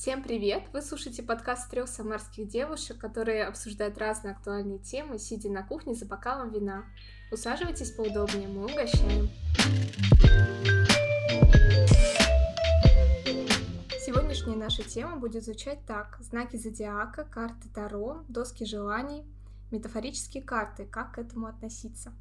[0.00, 0.62] Всем привет!
[0.72, 6.06] Вы слушаете подкаст трех самарских девушек, которые обсуждают разные актуальные темы, сидя на кухне за
[6.06, 6.86] бокалом вина.
[7.30, 9.28] Усаживайтесь поудобнее, мы угощаем.
[14.00, 16.16] Сегодняшняя наша тема будет звучать так.
[16.20, 19.26] Знаки зодиака, карты Таро, доски желаний,
[19.70, 20.86] метафорические карты.
[20.86, 22.14] Как к этому относиться?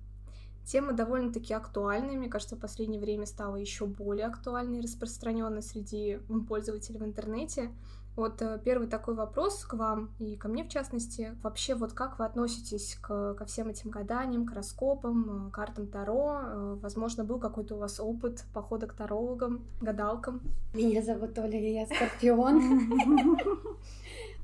[0.70, 6.20] Тема довольно-таки актуальная, мне кажется, в последнее время стала еще более актуальной и распространенной среди
[6.48, 7.72] пользователей в интернете.
[8.16, 11.36] Вот э, первый такой вопрос к вам и ко мне в частности.
[11.42, 16.40] Вообще, вот как вы относитесь к, ко всем этим гаданиям, к раскопам, э, картам Таро?
[16.43, 20.40] Э, возможно, был какой-то у вас опыт похода к тарологам, гадалкам?
[20.76, 22.62] Меня зовут Оля, я Скорпион.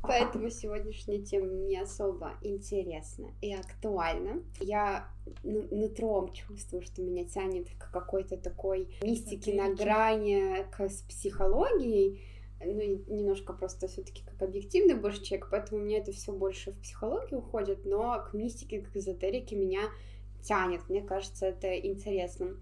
[0.07, 4.41] Поэтому сегодняшняя тема мне особо интересна и актуальна.
[4.59, 5.07] Я
[5.43, 12.21] нутром чувствую, что меня тянет к какой-то такой мистике на грани к, с психологией.
[12.63, 12.81] Ну,
[13.13, 17.39] немножко просто все-таки как объективный больше человек, поэтому у меня это все больше в психологию
[17.39, 19.81] уходит, но к мистике, к эзотерике меня
[20.41, 20.87] тянет.
[20.89, 22.55] Мне кажется, это интересно.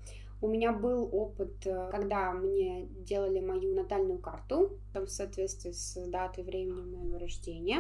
[0.44, 6.44] У меня был опыт, э, когда мне делали мою натальную карту, в соответствии с датой
[6.44, 7.80] времени моего рождения.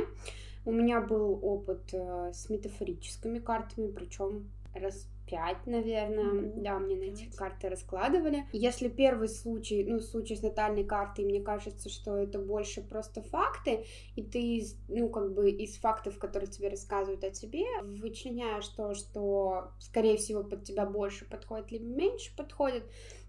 [0.63, 6.25] У меня был опыт э, с метафорическими картами, причем раз пять, наверное.
[6.25, 6.61] Mm-hmm.
[6.61, 8.45] Да, мне на эти карты раскладывали.
[8.53, 13.85] Если первый случай, ну, случай с натальной картой, мне кажется, что это больше просто факты,
[14.15, 19.71] и ты, ну, как бы из фактов, которые тебе рассказывают о тебе, вычленяешь то, что,
[19.79, 22.83] скорее всего, под тебя больше подходит, либо меньше подходит,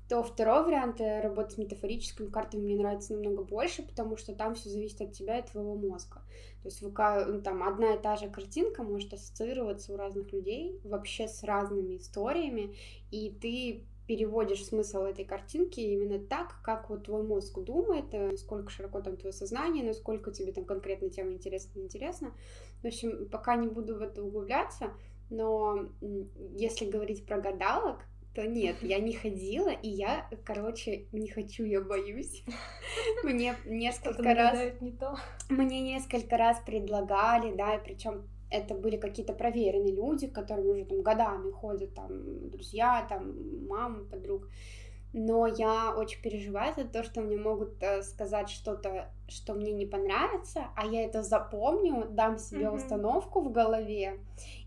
[0.08, 4.54] то второй вариант э, работы с метафорическими картами мне нравится намного больше, потому что там
[4.54, 6.20] все зависит от тебя и твоего мозга.
[6.64, 11.28] То есть ну, там одна и та же картинка может ассоциироваться у разных людей вообще
[11.28, 12.74] с разными историями,
[13.10, 18.70] и ты переводишь смысл этой картинки именно так, как вот твой мозг думает, э, насколько
[18.70, 22.32] широко там твое сознание, насколько тебе там конкретно тема интересна, интересна.
[22.82, 24.94] В общем, пока не буду в это углубляться,
[25.28, 25.90] но
[26.56, 31.80] если говорить про гадалок, то нет, я не ходила, и я, короче, не хочу, я
[31.80, 32.44] боюсь.
[33.22, 34.58] Мне несколько раз...
[34.80, 35.16] не то.
[35.48, 41.02] Мне несколько раз предлагали, да, и причем это были какие-то проверенные люди, которыми уже там
[41.02, 44.48] годами ходят, там, друзья, там, мама, подруг
[45.14, 49.86] но я очень переживаю за то, что мне могут э, сказать что-то, что мне не
[49.86, 52.74] понравится, а я это запомню, дам себе mm-hmm.
[52.74, 54.18] установку в голове,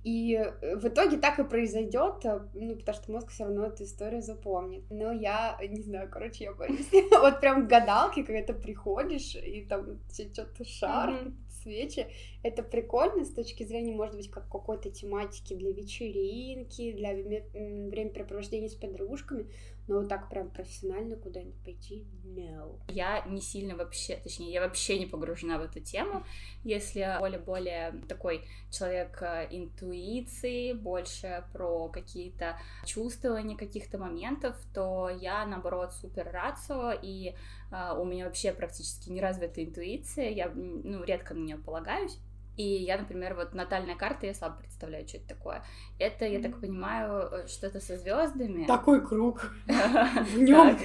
[0.06, 3.84] и э, в итоге так и произойдет, э, ну, потому что мозг все равно эту
[3.84, 4.86] историю запомнит.
[4.90, 6.88] Но я не знаю, короче, я боюсь.
[7.12, 11.30] Вот прям гадалки, когда ты приходишь, и там что-то шар,
[11.62, 12.08] свечи,
[12.44, 18.76] это прикольно с точки зрения, может быть, как какой-то тематики для вечеринки, для времяпрепровождения с
[18.76, 19.48] подружками,
[19.88, 22.80] но вот так прям профессионально куда-нибудь пойти, no.
[22.90, 26.24] Я не сильно вообще, точнее, я вообще не погружена в эту тему.
[26.64, 35.46] Если более более такой человек э, интуиции, больше про какие-то чувствования каких-то моментов, то я,
[35.46, 37.34] наоборот, супер рацио, и
[37.72, 42.18] uh, у меня вообще практически не развита интуиция, я, ну, редко на нее полагаюсь.
[42.58, 45.64] И я, например, вот натальная карта, я слабо представляю, что это такое.
[46.00, 48.66] Это, я так понимаю, э, что-то со звездами.
[48.66, 49.52] Такой круг.
[49.68, 50.76] В нем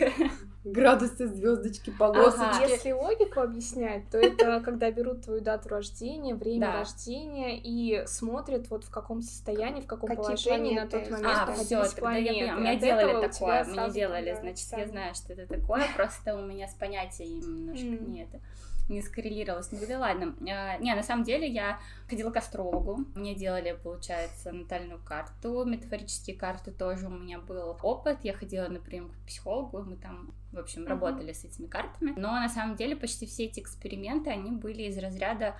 [0.65, 2.71] градусы, звездочки, полосочки.
[2.71, 8.84] Если логику объяснять, то это когда берут твою дату рождения, время рождения и смотрят вот
[8.84, 13.27] в каком состоянии, в каком положении на тот момент а, все, тогда я, меня делали
[13.27, 18.04] такое, мне делали, значит, я знаю, что это такое, просто у меня с понятием немножко
[18.04, 18.41] не это
[18.92, 19.72] не скоррелировалось.
[19.72, 20.34] Ну да ладно.
[20.48, 23.04] А, не, на самом деле я ходила к астрологу.
[23.14, 25.64] Мне делали, получается, натальную карту.
[25.64, 28.19] Метафорические карты тоже у меня был опыт.
[28.22, 29.82] Я ходила на прием к психологу.
[29.82, 31.34] Мы там, в общем, работали uh-huh.
[31.34, 32.12] с этими картами.
[32.16, 35.56] Но на самом деле почти все эти эксперименты, они были из разряда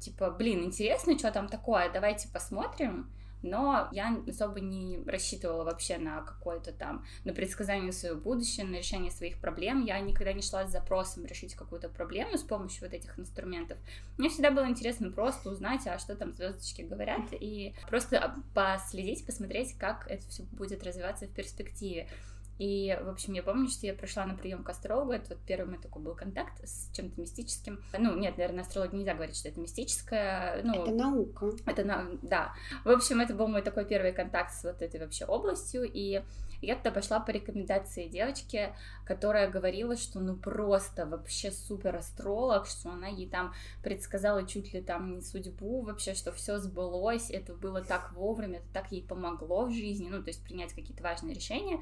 [0.00, 3.10] типа, блин, интересно, что там такое, давайте посмотрим
[3.42, 9.10] но я особо не рассчитывала вообще на какое-то там, на предсказание своего будущего, на решение
[9.10, 9.84] своих проблем.
[9.84, 13.78] Я никогда не шла с запросом решить какую-то проблему с помощью вот этих инструментов.
[14.18, 19.76] Мне всегда было интересно просто узнать, а что там звездочки говорят, и просто последить, посмотреть,
[19.78, 22.08] как это все будет развиваться в перспективе.
[22.58, 25.12] И, в общем, я помню, что я пришла на прием к астрологу.
[25.12, 27.80] Это вот первый мой такой был контакт с чем-то мистическим.
[27.98, 30.62] Ну, нет, наверное, астрология нельзя говорить, что это мистическое.
[30.62, 31.52] Ну, это наука.
[31.66, 32.08] Это, на...
[32.22, 32.54] да.
[32.84, 35.84] В общем, это был мой такой первый контакт с вот этой вообще областью.
[35.84, 36.22] И
[36.62, 38.74] я туда пошла по рекомендации девочки,
[39.04, 44.80] которая говорила, что ну просто вообще супер астролог, что она ей там предсказала чуть ли
[44.80, 49.66] там не судьбу вообще, что все сбылось, это было так вовремя, это так ей помогло
[49.66, 51.80] в жизни, ну, то есть принять какие-то важные решения.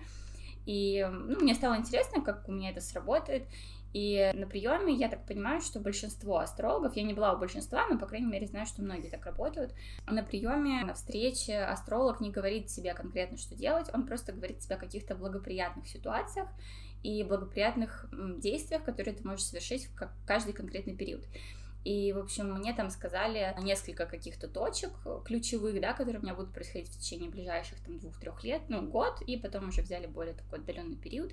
[0.67, 3.47] И ну, мне стало интересно, как у меня это сработает.
[3.95, 7.97] И на приеме я так понимаю, что большинство астрологов, я не была у большинства, но,
[7.97, 9.73] по крайней мере, знаю, что многие так работают.
[10.09, 14.75] На приеме, на встрече астролог не говорит себе конкретно, что делать, он просто говорит себе
[14.75, 16.49] о каких-то благоприятных ситуациях
[17.05, 18.07] и благоприятных
[18.39, 21.25] действиях, которые ты можешь совершить в каждый конкретный период.
[21.85, 24.91] И, в общем, мне там сказали несколько каких-то точек
[25.25, 29.21] ключевых, да, которые у меня будут происходить в течение ближайших там двух-трех лет, ну, год,
[29.27, 31.33] и потом уже взяли более такой отдаленный период.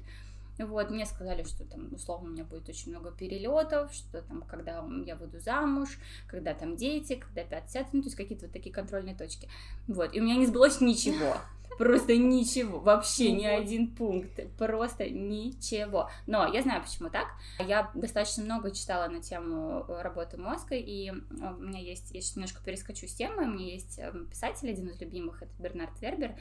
[0.66, 4.84] Вот, мне сказали, что там, условно, у меня будет очень много перелетов, что там, когда
[5.06, 5.98] я буду замуж,
[6.28, 9.48] когда там дети, когда 50, ну, то есть какие-то вот такие контрольные точки.
[9.88, 11.36] Вот, и у меня не сбылось ничего.
[11.78, 16.12] Просто ничего, вообще ни один пункт, просто ничего.
[16.28, 17.28] Но я знаю, почему так.
[17.60, 22.36] Я достаточно много читала на тему работы мозга, и э, у меня есть, я сейчас
[22.36, 26.36] немножко перескочу с темы, у меня есть э, писатель, один из любимых, это Бернард Вербер,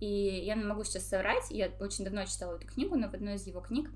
[0.00, 3.34] и я не могу сейчас соврать, я очень давно читала эту книгу, но в одной
[3.34, 3.90] из его книг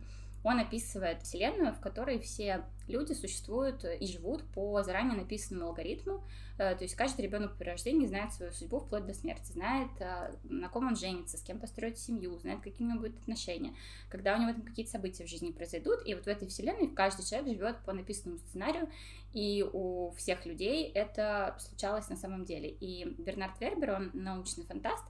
[0.44, 6.24] он описывает вселенную, в которой все люди существуют и живут по заранее написанному алгоритму.
[6.58, 10.32] Э, то есть каждый ребенок при рождении знает свою судьбу вплоть до смерти, знает, э,
[10.44, 13.74] на ком он женится, с кем построить семью, знает, него будут отношения,
[14.08, 16.06] когда у него там какие-то события в жизни произойдут.
[16.06, 18.88] И вот в этой вселенной каждый человек живет по написанному сценарию,
[19.34, 22.70] и у всех людей это случалось на самом деле.
[22.70, 25.04] И Бернард Вербер, он научный фантаст,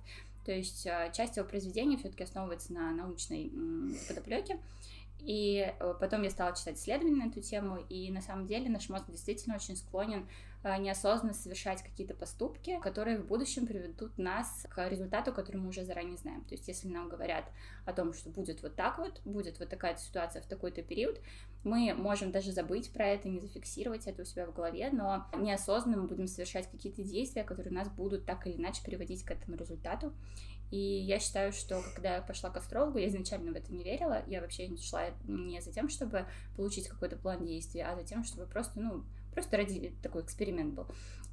[0.48, 3.52] то есть э, часть его произведений все-таки основывается на научной
[4.08, 4.58] подоплеке.
[5.20, 8.88] И э, потом я стала читать исследования на эту тему, и на самом деле наш
[8.88, 10.26] мозг действительно очень склонен
[10.64, 15.84] э, неосознанно совершать какие-то поступки, которые в будущем приведут нас к результату, который мы уже
[15.84, 16.42] заранее знаем.
[16.44, 17.44] То есть если нам говорят
[17.84, 21.20] о том, что будет вот так вот, будет вот такая ситуация в такой-то период,
[21.68, 26.02] мы можем даже забыть про это, не зафиксировать это у себя в голове, но неосознанно
[26.02, 30.12] мы будем совершать какие-то действия, которые нас будут так или иначе приводить к этому результату.
[30.70, 34.22] И я считаю, что когда я пошла к астрологу, я изначально в это не верила.
[34.26, 36.26] Я вообще шла не за тем, чтобы
[36.56, 40.86] получить какой-то план действий, а за тем, чтобы просто, ну, просто ради такой эксперимент был.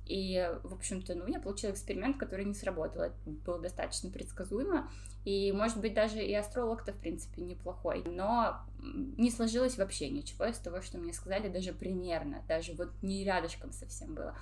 [0.06, 3.04] И, в общем-то, ну, я получила эксперимент, который не сработал.
[3.04, 4.90] Это было достаточно предсказуемо.
[5.24, 8.04] И, может быть, даже и астролог-то, в принципе, неплохой.
[8.06, 12.44] Но не сложилось вообще ничего из того, что мне сказали, даже примерно.
[12.48, 14.36] Даже вот не рядышком совсем было.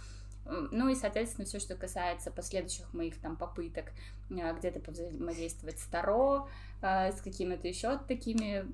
[0.45, 3.93] Ну и, соответственно, все, что касается последующих моих там попыток
[4.29, 6.49] а, где-то повзаимодействовать с Таро,
[6.81, 8.65] а, с какими-то еще такими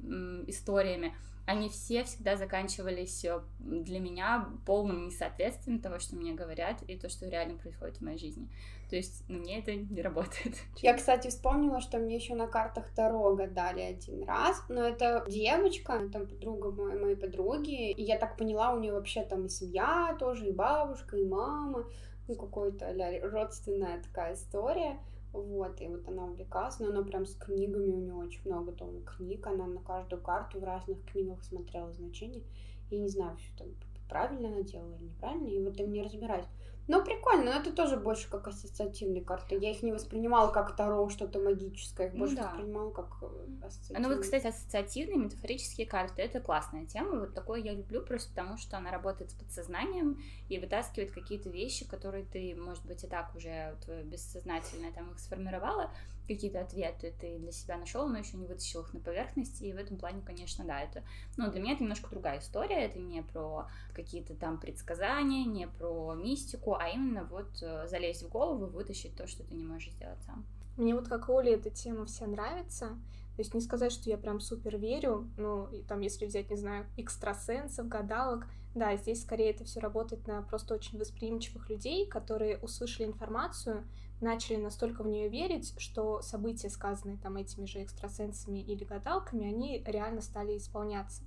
[0.50, 1.15] историями,
[1.49, 3.25] они все всегда заканчивались
[3.57, 8.19] для меня полным несоответствием того, что мне говорят, и то, что реально происходит в моей
[8.19, 8.47] жизни.
[8.87, 10.53] То есть на мне это не работает.
[10.77, 16.07] Я, кстати, вспомнила, что мне еще на картах Таро гадали один раз, но это девочка,
[16.13, 20.15] там подруга моей, моей подруги, и я так поняла, у нее вообще там и семья
[20.19, 21.85] тоже, и бабушка, и мама,
[22.27, 22.93] ну, какой-то
[23.23, 24.99] родственная такая история.
[25.31, 29.03] Вот, и вот она увлекалась, но она прям с книгами, у нее очень много там
[29.03, 32.43] книг, она на каждую карту в разных книгах смотрела значения.
[32.89, 33.75] Я не знаю, что там
[34.09, 36.47] правильно она делала или неправильно, и вот я не разбираюсь.
[36.89, 39.56] Ну, прикольно, но это тоже больше как ассоциативные карты.
[39.62, 42.47] Я их не воспринимала как Таро, что-то магическое, их больше да.
[42.47, 43.27] воспринимала как э,
[43.63, 44.07] ассоциативные.
[44.07, 47.19] Ну, вот, кстати, ассоциативные метафорические карты— это классная тема.
[47.19, 50.19] Вот такое я люблю просто потому, что она работает с подсознанием
[50.50, 55.19] и вытаскивает какие-то вещи, которые ты, может быть, и так уже твое бессознательное там их
[55.19, 55.92] сформировала,
[56.29, 59.77] какие-то ответы ты для себя нашел, но еще не вытащил их на поверхность, и в
[59.77, 61.03] этом плане, конечно, да, это,
[61.37, 66.13] ну, для меня это немножко другая история, это не про какие-то там предсказания, не про
[66.13, 70.21] мистику, а именно вот э, залезть в голову вытащить то, что ты не можешь сделать
[70.25, 70.45] сам.
[70.77, 72.89] Мне вот как Оле эта тема вся нравится,
[73.35, 76.85] то есть не сказать, что я прям супер верю, но там, если взять, не знаю,
[76.95, 83.07] экстрасенсов, гадалок, да, здесь скорее это все работает на просто очень восприимчивых людей, которые услышали
[83.07, 83.83] информацию,
[84.21, 89.83] начали настолько в нее верить, что события, сказанные там этими же экстрасенсами или гадалками, они
[89.85, 91.23] реально стали исполняться.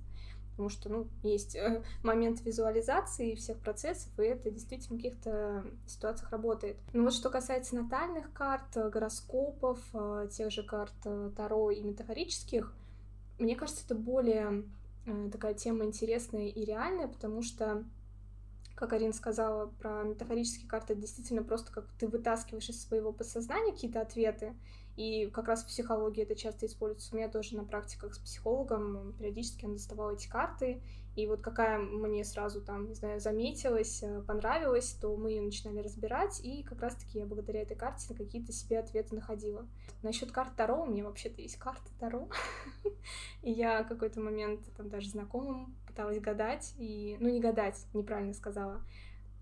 [0.51, 6.31] Потому что, ну, есть э, момент визуализации всех процессов, и это действительно в каких-то ситуациях
[6.31, 6.77] работает.
[6.93, 12.71] Ну вот что касается натальных карт, гороскопов, э, тех же карт э, Таро и метафорических,
[13.39, 14.63] мне кажется, это более
[15.31, 17.83] такая тема интересная и реальная, потому что
[18.83, 24.01] как Арина сказала про метафорические карты, действительно просто как ты вытаскиваешь из своего подсознания какие-то
[24.01, 24.55] ответы,
[24.97, 27.13] и как раз в психологии это часто используется.
[27.13, 30.81] У меня тоже на практиках с психологом периодически он доставал эти карты,
[31.15, 35.79] и вот какая мне сразу там, не знаю, заметилась, э, понравилась, то мы ее начинали
[35.79, 39.65] разбирать, и как раз-таки я благодаря этой карте на какие-то себе ответы находила.
[40.01, 42.27] Насчет карт Таро, у меня вообще-то есть карта Таро,
[43.43, 48.81] и я какой-то момент там даже знакомым пыталась гадать, и, ну не гадать, неправильно сказала,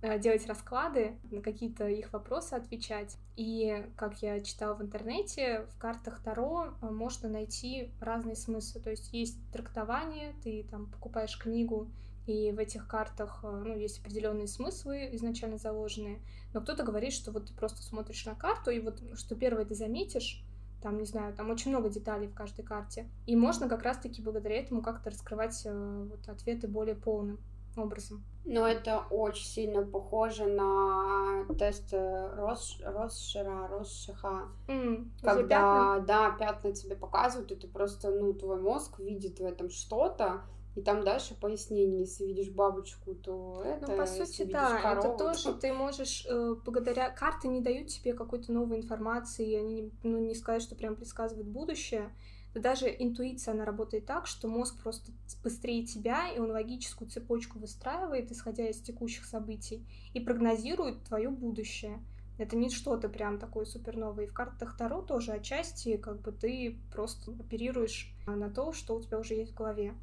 [0.01, 3.17] э, делать расклады, на какие-то их вопросы отвечать.
[3.37, 8.81] И, как я читала в интернете, в картах Таро э, можно найти разные смыслы.
[8.81, 11.89] То есть есть трактование, ты там покупаешь книгу,
[12.27, 16.19] и в этих картах ну, есть определенные смыслы изначально заложенные.
[16.53, 19.73] Но кто-то говорит, что вот ты просто смотришь на карту, и вот что первое ты
[19.73, 20.43] заметишь,
[20.81, 23.07] там, не знаю, там очень много деталей в каждой карте.
[23.25, 27.39] И можно как раз-таки благодаря этому как-то раскрывать э, вот, ответы более полным
[27.77, 28.23] образом.
[28.43, 34.47] Но это очень сильно похоже на тест э, Рос, Росшира, Росшиха.
[34.67, 36.05] Mm, когда, пятна?
[36.07, 40.41] да, пятна тебе показывают, и ты просто, ну, твой мозг видит в этом что-то,
[40.75, 45.17] и там дальше пояснение, если видишь бабочку, то это, Ну, по сути, да, корову, это
[45.17, 47.09] то, что ты можешь, э, благодаря...
[47.09, 52.11] Карты не дают тебе какой-то новой информации, они, ну, не сказать, что прям предсказывают будущее,
[52.53, 55.11] да даже интуиция, она работает так, что мозг просто
[55.43, 62.01] быстрее тебя, и он логическую цепочку выстраивает, исходя из текущих событий, и прогнозирует твое будущее.
[62.37, 64.25] Это не что-то прям такое суперновое.
[64.25, 69.01] И в картах Таро тоже отчасти как бы ты просто оперируешь на то, что у
[69.01, 69.93] тебя уже есть в голове.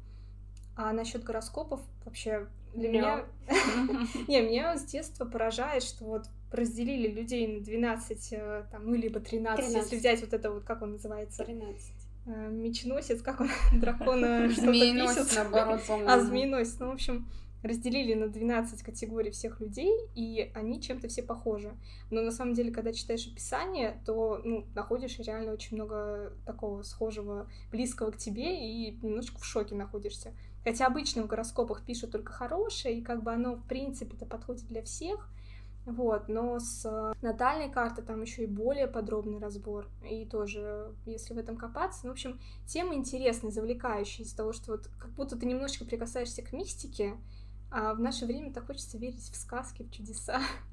[0.81, 3.25] А насчет гороскопов вообще для меня...
[4.29, 9.19] Не, меня с детства поражает, что вот разделили людей на 12, э, там, ну, либо
[9.19, 11.43] 13, если взять вот это вот, как он называется?
[11.43, 11.91] 13
[12.27, 15.33] э, меченосец, как он, дракона что-то пишет.
[15.35, 16.09] наоборот, по-моему.
[16.09, 16.79] А, змееносец.
[16.79, 17.27] Ну, в общем,
[17.61, 21.75] разделили на 12 категорий всех людей, и они чем-то все похожи.
[22.09, 27.49] Но на самом деле, когда читаешь описание, то ну, находишь реально очень много такого схожего,
[27.71, 30.33] близкого к тебе, и немножечко в шоке находишься.
[30.63, 34.81] Хотя обычно в гороскопах пишут только хорошее, и как бы оно, в принципе-то, подходит для
[34.83, 35.29] всех.
[35.85, 39.87] Вот, но с э, натальной карты там еще и более подробный разбор.
[40.07, 44.73] И тоже, если в этом копаться, ну, в общем, тема интересная, завлекающая из того, что
[44.73, 47.15] вот как будто ты немножечко прикасаешься к мистике,
[47.71, 50.41] а в наше время так хочется верить в сказки, в чудеса.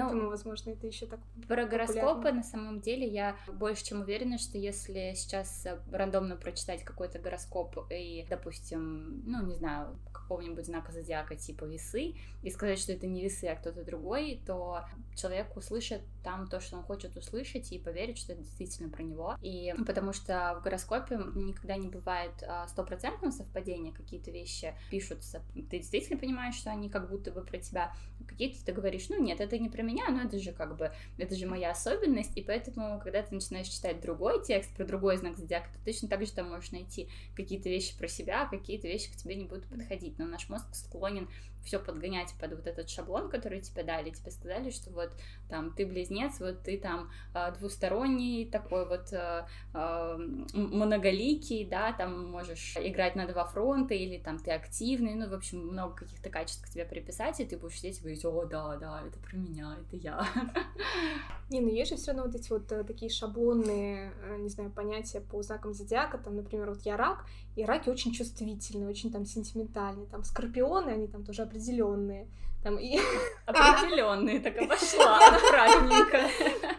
[0.00, 1.20] Поэтому, ну, возможно, это еще так.
[1.48, 6.84] Про гороскопы на самом деле я больше чем уверена, что если сейчас э, рандомно прочитать
[6.84, 9.96] какой-то гороскоп и, допустим, ну, не знаю,
[10.32, 14.84] какого-нибудь знака зодиака типа весы, и сказать, что это не весы, а кто-то другой, то
[15.14, 19.36] человек услышит там то, что он хочет услышать, и поверит, что это действительно про него.
[19.42, 25.42] И потому что в гороскопе никогда не бывает а, стопроцентного совпадения, какие-то вещи пишутся.
[25.54, 27.92] Ты действительно понимаешь, что они как будто бы про тебя.
[28.26, 31.34] Какие-то ты говоришь, ну нет, это не про меня, но это же как бы, это
[31.34, 35.68] же моя особенность, и поэтому, когда ты начинаешь читать другой текст про другой знак зодиака,
[35.72, 39.16] ты точно так же там можешь найти какие-то вещи про себя, а какие-то вещи к
[39.16, 40.18] тебе не будут подходить.
[40.26, 41.28] Наш мозг склонен
[41.64, 45.10] все подгонять под вот этот шаблон, который тебе дали, тебе сказали, что вот
[45.48, 50.16] там ты близнец, вот ты там а, двусторонний такой вот а, а,
[50.52, 55.66] многоликий, да, там можешь играть на два фронта или там ты активный, ну, в общем,
[55.66, 59.02] много каких-то качеств к тебе приписать, и ты будешь сидеть и говорить, о, да, да,
[59.06, 60.26] это про меня, это я.
[61.50, 64.70] Не, ну есть же все равно вот эти вот э, такие шаблонные, э, не знаю,
[64.70, 67.26] понятия по знакам зодиака, там, например, вот я рак,
[67.56, 72.28] и раки очень чувствительные, очень там сентиментальные, там скорпионы, они там тоже определенные.
[72.62, 72.98] Там и...
[73.46, 76.20] Определенные, так обошла аккуратненько.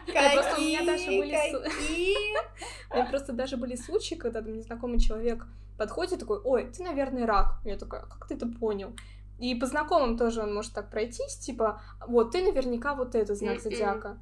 [0.06, 1.36] Просто у меня даже были...
[2.90, 7.26] У меня просто даже были случаи, когда там незнакомый человек подходит такой, ой, ты, наверное,
[7.26, 7.58] рак.
[7.64, 8.94] Я такая, «А как ты это понял?
[9.40, 13.60] И по знакомым тоже он может так пройтись, типа, вот, ты наверняка вот этот знак
[13.60, 14.18] зодиака.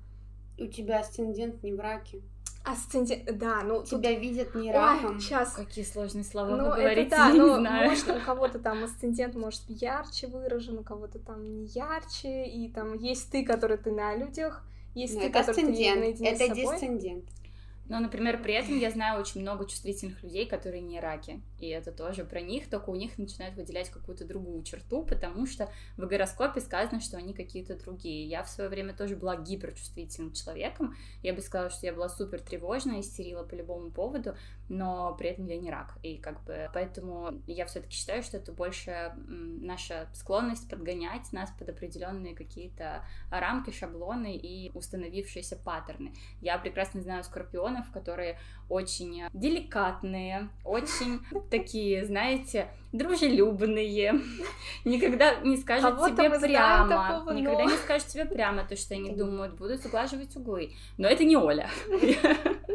[0.59, 2.23] У тебя асцендент не в раке.
[2.64, 3.83] Асцендент, да, ну...
[3.83, 4.21] Тебя тут...
[4.21, 5.16] видят не раком.
[5.16, 5.54] Ой, сейчас.
[5.54, 7.90] Какие сложные слова ну, вы говорите, это, да, я ну, не знаю.
[7.90, 12.95] Может, у кого-то там асцендент может ярче выражен, у кого-то там не ярче, и там
[12.95, 14.64] есть ты, который ты на людях,
[14.95, 16.62] есть ну, ты, который ты наедине это с собой.
[16.62, 17.25] Это дисцендент.
[17.88, 21.42] Но, например, при этом я знаю очень много чувствительных людей, которые не раки.
[21.62, 25.71] И это тоже про них, только у них начинают выделять какую-то другую черту, потому что
[25.97, 28.26] в гороскопе сказано, что они какие-то другие.
[28.26, 30.97] Я в свое время тоже была гиперчувствительным человеком.
[31.23, 34.37] Я бы сказала, что я была супер тревожная, истерила по любому поводу,
[34.69, 35.99] но при этом я не рак.
[36.02, 41.69] И как бы поэтому я все-таки считаю, что это больше наша склонность подгонять нас под
[41.69, 46.12] определенные какие-то рамки, шаблоны и установившиеся паттерны.
[46.40, 48.38] Я прекрасно знаю скорпион скорпионов, которые
[48.69, 51.21] очень деликатные, очень
[51.52, 54.21] такие, знаете, дружелюбные,
[54.85, 59.82] никогда не скажут тебе прямо, никогда не скажут тебе прямо то, что они думают, будут
[59.82, 60.73] сглаживать углы.
[60.99, 61.68] Но это не Оля.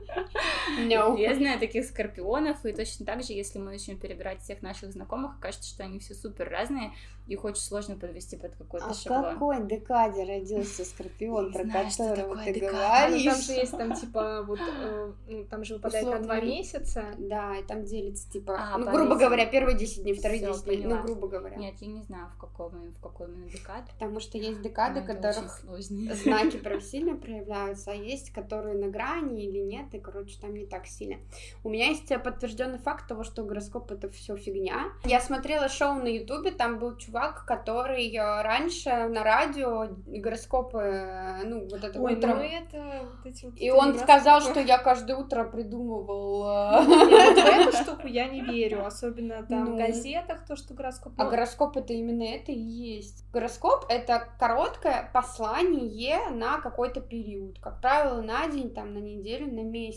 [0.80, 1.18] No.
[1.18, 5.40] Я знаю таких скорпионов, и точно так же, если мы начнем перебирать всех наших знакомых,
[5.40, 6.92] кажется, что они все супер разные,
[7.28, 9.22] их очень сложно подвести под какой-то а шаблон.
[9.22, 12.78] в какой декаде родился скорпион, про знаю, которого ты декада.
[12.78, 13.26] говоришь?
[13.26, 16.42] Ну, там же есть там типа вот, э, ну, там же выпадает Условно, на два
[16.42, 17.06] месяца.
[17.18, 20.66] Да, и там делится типа, а, ну, грубо говоря, первые 10 дней, вторые Всё, 10
[20.66, 21.58] дней, ну, грубо говоря.
[21.58, 23.84] Нет, я не знаю, в каком, в какой именно декад.
[23.92, 29.44] Потому что есть декады, ну, которых знаки прям сильно проявляются, а есть, которые на грани
[29.44, 31.18] или нет, и, короче, там не так сильно.
[31.64, 34.86] У меня есть подтвержденный факт того, что гороскоп это все фигня.
[35.04, 41.44] Я смотрела шоу на Ютубе, там был чувак, который э, раньше на радио гороскопы, э,
[41.44, 42.38] ну, вот это Ой, утром...
[42.38, 43.10] ну это...
[43.12, 46.46] Вот эти вот и он сказал, что я каждое утро придумывал...
[46.46, 49.74] Э, Нет, в эту штуку я не верю, особенно там ну...
[49.74, 51.14] в газетах, то, что гороскоп...
[51.18, 53.26] А гороскоп это именно это и есть.
[53.34, 59.62] Гороскоп это короткое послание на какой-то период, как правило, на день, там, на неделю, на
[59.62, 59.97] месяц.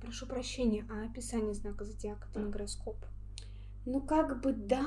[0.00, 2.96] Прошу прощения, а описание знака зодиака это не гороскоп?
[3.84, 4.84] Ну, как бы да,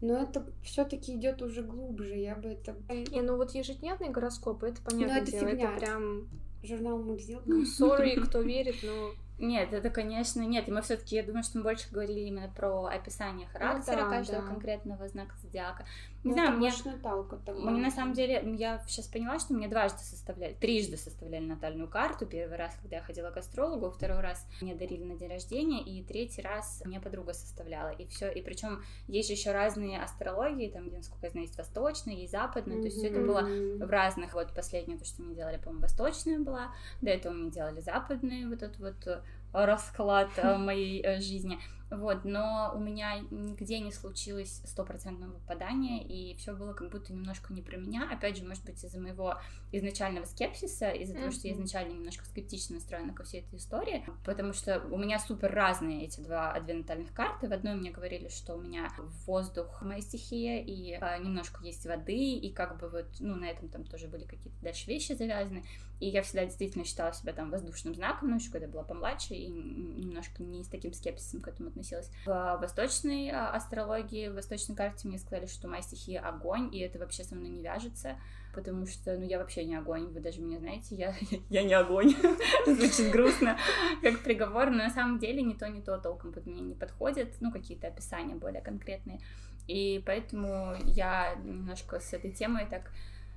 [0.00, 2.16] но это все-таки идет уже глубже.
[2.16, 2.76] Я бы это.
[2.88, 5.14] Не, ну вот ежедневный гороскоп, это понятно.
[5.14, 5.70] Ну, это дело, фигня.
[5.70, 6.28] это прям
[6.62, 7.44] журнал Мурзилка.
[7.48, 10.68] Ну, sorry, кто верит, но нет, это, конечно, нет.
[10.68, 14.10] И мы все-таки, я думаю, что мы больше говорили именно про описание характера ну, да,
[14.10, 14.48] каждого да.
[14.48, 15.84] конкретного знака зодиака.
[16.24, 16.72] Не ну, знаю, мне...
[16.84, 17.60] Наталка там.
[17.60, 22.26] Мне на самом деле, я сейчас поняла, что мне дважды составляли, трижды составляли натальную карту.
[22.26, 26.02] Первый раз, когда я ходила к астрологу, второй раз мне дарили на день рождения, и
[26.04, 27.90] третий раз мне подруга составляла.
[27.90, 28.30] И все.
[28.30, 32.32] И причем есть же еще разные астрологии, там, где, насколько я знаю, есть восточная, есть
[32.32, 32.76] западная.
[32.76, 32.80] Mm-hmm.
[32.80, 33.40] То есть все это было
[33.84, 34.34] в разных.
[34.34, 36.72] Вот последнее, то, что мне делали, по-моему, восточная была.
[37.00, 41.58] До этого мне делали западные, вот это вот э, расклад э, моей э, жизни.
[41.92, 47.52] Вот, но у меня нигде не случилось стопроцентного попадания, и все было как будто немножко
[47.52, 48.08] не про меня.
[48.10, 49.38] Опять же, может быть, из-за моего
[49.72, 51.20] изначального скепсиса, из-за mm-hmm.
[51.20, 55.18] того, что я изначально немножко скептично настроена ко всей этой истории, потому что у меня
[55.18, 57.46] супер разные эти два, две натальных карты.
[57.46, 58.90] В одной мне говорили, что у меня
[59.26, 63.68] воздух моя стихия, и а, немножко есть воды, и как бы вот, ну, на этом
[63.68, 65.62] там тоже были какие-то дальше вещи завязаны.
[66.02, 69.46] И я всегда действительно считала себя там воздушным знаком, ну, еще когда была помладше, и
[69.46, 72.10] немножко не с таким скепсисом к этому относилась.
[72.26, 76.98] В восточной а, астрологии, в восточной карте мне сказали, что моя стихия огонь, и это
[76.98, 78.16] вообще со мной не вяжется,
[78.52, 81.14] потому что, ну, я вообще не огонь, вы даже меня знаете, я,
[81.50, 82.16] я не огонь.
[82.66, 83.56] Звучит грустно,
[84.02, 87.36] как приговор, но на самом деле ни то, ни то толком под меня не подходит,
[87.38, 89.20] ну, какие-то описания более конкретные.
[89.68, 92.90] И поэтому я немножко с этой темой так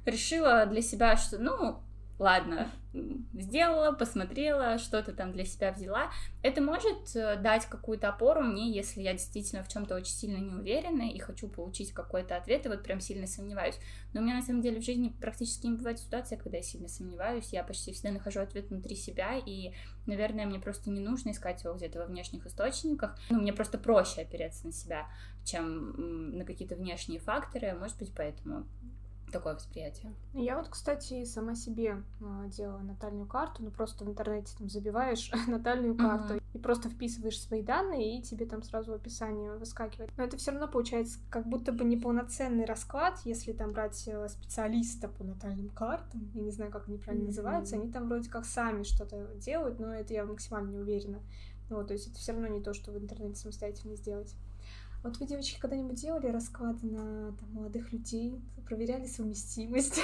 [0.03, 1.83] решила для себя, что, ну,
[2.17, 2.69] ладно,
[3.33, 6.11] сделала, посмотрела, что-то там для себя взяла.
[6.41, 10.53] Это может э, дать какую-то опору мне, если я действительно в чем-то очень сильно не
[10.53, 13.77] уверена и хочу получить какой-то ответ, и вот прям сильно сомневаюсь.
[14.13, 16.87] Но у меня на самом деле в жизни практически не бывает ситуация, когда я сильно
[16.87, 17.51] сомневаюсь.
[17.51, 19.73] Я почти всегда нахожу ответ внутри себя, и,
[20.05, 23.17] наверное, мне просто не нужно искать его где-то во внешних источниках.
[23.29, 25.07] Ну, мне просто проще опереться на себя,
[25.43, 28.65] чем на какие-то внешние факторы, может быть, поэтому
[29.31, 30.13] такое восприятие.
[30.33, 35.31] Я вот, кстати, сама себе э, делала натальную карту, ну просто в интернете там забиваешь
[35.47, 36.43] натальную карту uh-huh.
[36.53, 40.11] и просто вписываешь свои данные, и тебе там сразу описание выскакивает.
[40.17, 45.07] Но это все равно получается как будто бы неполноценный расклад, если там брать э, специалиста
[45.07, 47.27] по натальным картам, я не знаю, как они правильно uh-huh.
[47.27, 51.19] называются, они там вроде как сами что-то делают, но это я максимально не уверена.
[51.69, 54.35] Вот, то есть это все равно не то, что в интернете самостоятельно сделать.
[55.05, 60.01] Вот вы, девочки, когда-нибудь делали расклады на там, молодых людей, проверяли совместимость?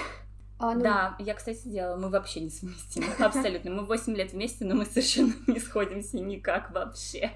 [0.59, 0.81] А, ну...
[0.83, 1.97] Да, я, кстати, делала.
[1.97, 3.07] Мы вообще не совместимы.
[3.19, 3.71] Абсолютно.
[3.71, 7.31] Мы 8 лет вместе, но мы совершенно не сходимся никак вообще.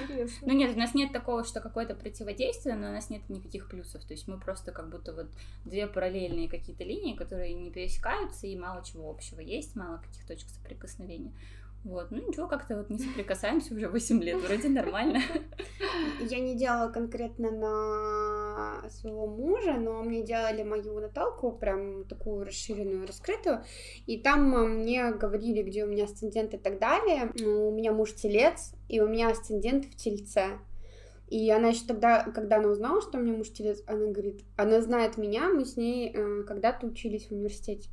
[0.00, 0.48] Интересно.
[0.48, 4.04] Ну нет, у нас нет такого, что какое-то противодействие, но у нас нет никаких плюсов.
[4.04, 5.28] То есть мы просто как будто вот
[5.64, 10.48] две параллельные какие-то линии, которые не пересекаются, и мало чего общего есть, мало каких точек
[10.48, 11.32] соприкосновения.
[11.84, 15.20] Вот, ну ничего, как-то вот не соприкасаемся уже 8 лет, вроде нормально.
[16.20, 23.06] Я не делала конкретно на своего мужа, но мне делали мою Наталку, прям такую расширенную,
[23.06, 23.62] раскрытую,
[24.06, 27.30] и там мне говорили, где у меня асцендент и так далее.
[27.40, 30.58] У меня муж телец, и у меня асцендент в тельце.
[31.28, 34.80] И она еще тогда, когда она узнала, что у меня муж телец, она говорит, она
[34.80, 37.90] знает меня, мы с ней э, когда-то учились в университете.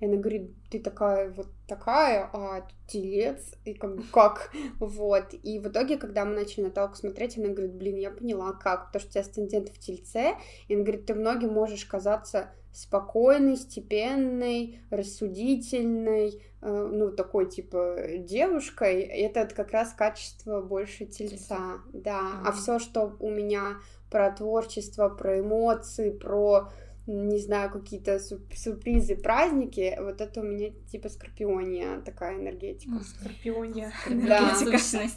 [0.00, 5.34] И она говорит, ты такая вот такая, а тут телец, и как бы как, вот.
[5.34, 9.00] И в итоге, когда мы начали Наталку смотреть, она говорит, блин, я поняла, как, потому
[9.00, 10.34] что у тебя асцендент в тельце,
[10.68, 19.02] и она говорит, ты многим можешь казаться спокойной, степенной, рассудительной, э, ну, такой, типа, девушкой,
[19.02, 22.42] это как раз качество больше тельца, да, mm-hmm.
[22.46, 23.76] а все, что у меня
[24.10, 26.70] про творчество, про эмоции, про
[27.06, 28.18] не знаю, какие-то
[28.54, 33.00] сюрпризы, праздники, вот это у меня типа скорпиония такая энергетика.
[33.02, 33.92] Скорпиония.
[34.08, 34.54] Да.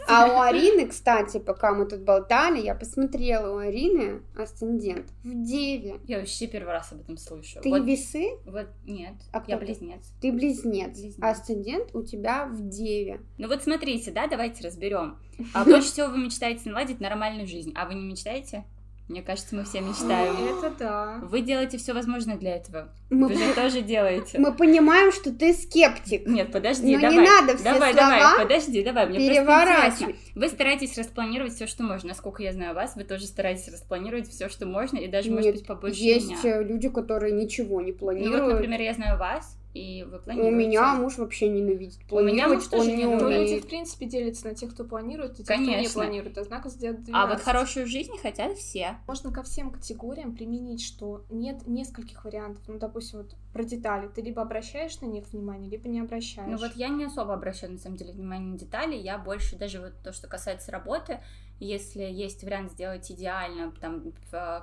[0.07, 5.99] А у Арины, кстати, пока мы тут болтали, я посмотрела у Арины асцендент в Деве.
[6.07, 7.59] Я вообще первый раз об этом слышу.
[7.61, 8.37] Ты вот, весы?
[8.45, 10.13] Вот нет, а я близнец.
[10.21, 10.97] Ты близнец.
[10.97, 11.17] близнец.
[11.21, 13.21] А асцендент у тебя в Деве.
[13.37, 15.17] Ну вот смотрите, да, давайте разберем.
[15.53, 18.65] А больше всего вы мечтаете наладить нормальную жизнь, а вы не мечтаете?
[19.09, 20.35] Мне кажется, мы все мечтаем.
[20.57, 21.19] Это да.
[21.23, 22.89] Вы делаете все возможное для этого.
[23.09, 24.39] Мы Вы же тоже делаете.
[24.39, 26.25] Мы понимаем, что ты скептик.
[26.25, 27.17] Нет, подожди, Но давай.
[27.17, 29.07] не надо все давай, слова давай, подожди, давай.
[29.07, 30.13] Мне просто интересно.
[30.35, 32.09] Вы стараетесь распланировать все, что можно.
[32.09, 35.53] Насколько я знаю вас, вы тоже стараетесь распланировать все, что можно, и даже, Нет, может
[35.55, 36.61] быть, побольше есть меня.
[36.61, 38.37] люди, которые ничего не планируют.
[38.39, 40.55] Ну вот, например, я знаю вас, и вы планируете?
[40.55, 42.31] У меня муж вообще ненавидит планировать.
[42.31, 43.49] У меня муж тоже не умеет.
[43.49, 45.73] люди, в принципе, делятся на тех, кто планирует, и тех, Конечно.
[45.73, 46.37] кто не планирует.
[46.37, 48.97] А знак зодиака А вот хорошую жизнь хотят все.
[49.07, 52.63] Можно ко всем категориям применить, что нет нескольких вариантов.
[52.67, 54.07] Ну, допустим, вот про детали.
[54.07, 56.49] Ты либо обращаешь на них внимание, либо не обращаешь.
[56.49, 58.95] Ну вот я не особо обращаю, на самом деле, внимание на детали.
[58.95, 61.19] Я больше даже вот то, что касается работы,
[61.59, 64.11] если есть вариант сделать идеально, там,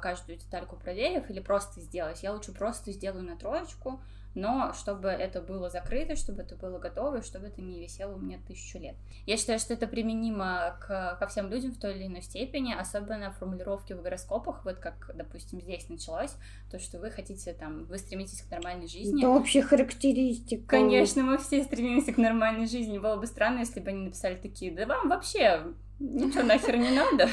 [0.00, 4.00] каждую детальку проверив, или просто сделать, я лучше просто сделаю на троечку,
[4.34, 8.38] но чтобы это было закрыто, чтобы это было готово, чтобы это не висело у меня
[8.46, 8.96] тысячу лет.
[9.26, 13.32] Я считаю, что это применимо к, ко всем людям в той или иной степени, особенно
[13.32, 16.34] формулировки в гороскопах, вот как, допустим, здесь началось,
[16.70, 19.22] то, что вы хотите, там, вы стремитесь к нормальной жизни.
[19.22, 20.66] Это общая характеристика.
[20.66, 22.98] Конечно, мы все стремимся к нормальной жизни.
[22.98, 25.64] Было бы странно, если бы они написали такие, да вам вообще
[26.00, 27.28] ничего нахер не надо.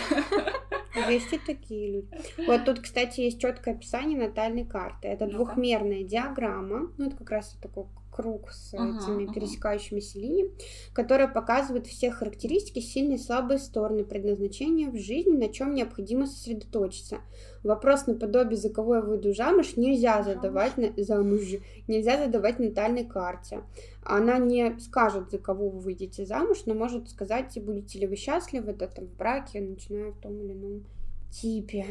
[1.09, 2.09] Есть и такие люди.
[2.47, 5.07] Вот тут, кстати, есть четкое описание натальной карты.
[5.07, 6.91] Это двухмерная диаграмма.
[6.97, 7.85] Ну, это как раз такой
[8.17, 9.33] круг с ага, этими ага.
[9.33, 10.51] пересекающимися линиями,
[10.91, 17.19] которая показывает все характеристики, сильные и слабые стороны предназначения в жизни, на чем необходимо сосредоточиться.
[17.63, 21.41] Вопрос наподобие, за кого я выйду замуж, нельзя задавать на, замуж,
[21.87, 23.61] нельзя задавать натальной карте.
[24.03, 28.73] Она не скажет, за кого вы выйдете замуж, но может сказать, будете ли вы счастливы
[28.73, 30.85] да, там, в браке, начиная в том или ином
[31.29, 31.85] типе.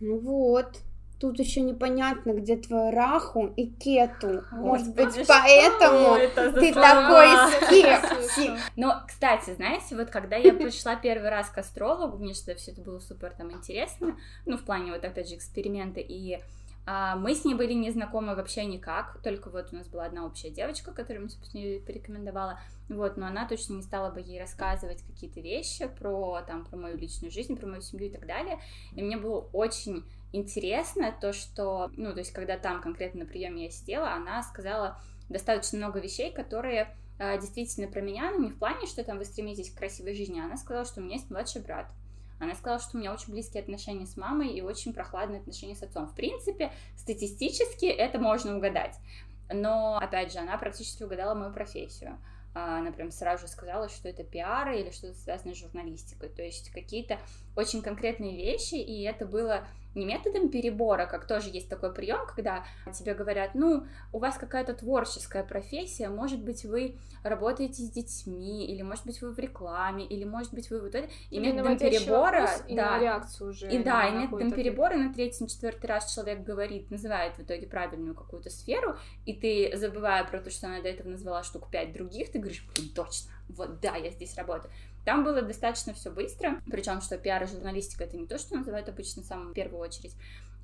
[0.00, 0.80] Ну вот,
[1.24, 4.44] Тут еще непонятно, где твой Раху и Кету.
[4.52, 6.16] Может быть, поэтому
[6.52, 7.28] ты такой
[7.62, 8.60] скептик.
[8.76, 12.82] Но, кстати, знаете, вот когда я пришла первый раз к астрологу, мне что все это
[12.82, 16.40] было супер там интересно, ну, в плане вот, опять же, эксперименты, и
[16.84, 20.26] а, мы с ней были не знакомы вообще никак, только вот у нас была одна
[20.26, 22.60] общая девочка, которую мы, собственно, порекомендовала,
[22.90, 26.98] вот, но она точно не стала бы ей рассказывать какие-то вещи про, там, про мою
[26.98, 28.60] личную жизнь, про мою семью и так далее,
[28.94, 33.64] и мне было очень интересно то, что, ну, то есть, когда там конкретно на приеме
[33.64, 38.58] я сидела, она сказала достаточно много вещей, которые э, действительно про меня, но не в
[38.58, 41.62] плане, что там вы стремитесь к красивой жизни, она сказала, что у меня есть младший
[41.62, 41.86] брат.
[42.40, 45.82] Она сказала, что у меня очень близкие отношения с мамой и очень прохладные отношения с
[45.82, 46.08] отцом.
[46.08, 48.96] В принципе, статистически это можно угадать.
[49.52, 52.18] Но, опять же, она практически угадала мою профессию.
[52.54, 56.28] А, она прям сразу же сказала, что это пиар или что-то связанное с журналистикой.
[56.28, 57.18] То есть какие-то
[57.56, 62.64] очень конкретные вещи, и это было не методом перебора, как тоже есть такой прием, когда
[62.92, 68.82] тебе говорят, ну, у вас какая-то творческая профессия, может быть, вы работаете с детьми, или,
[68.82, 72.74] может быть, вы в рекламе, или, может быть, вы вот это, и методом перебора, и
[72.74, 73.70] да, реакцию уже.
[73.70, 77.66] И да, и методом перебора на третий, на четвертый раз человек говорит, называет в итоге
[77.66, 81.92] правильную какую-то сферу, и ты, забывая про то, что она до этого назвала штук пять
[81.92, 84.72] других, ты говоришь, блин, точно, вот да, я здесь работаю.
[85.04, 88.88] Там было достаточно все быстро, причем что пиар и журналистика это не то, что называют
[88.88, 90.14] обычно в самую первую очередь.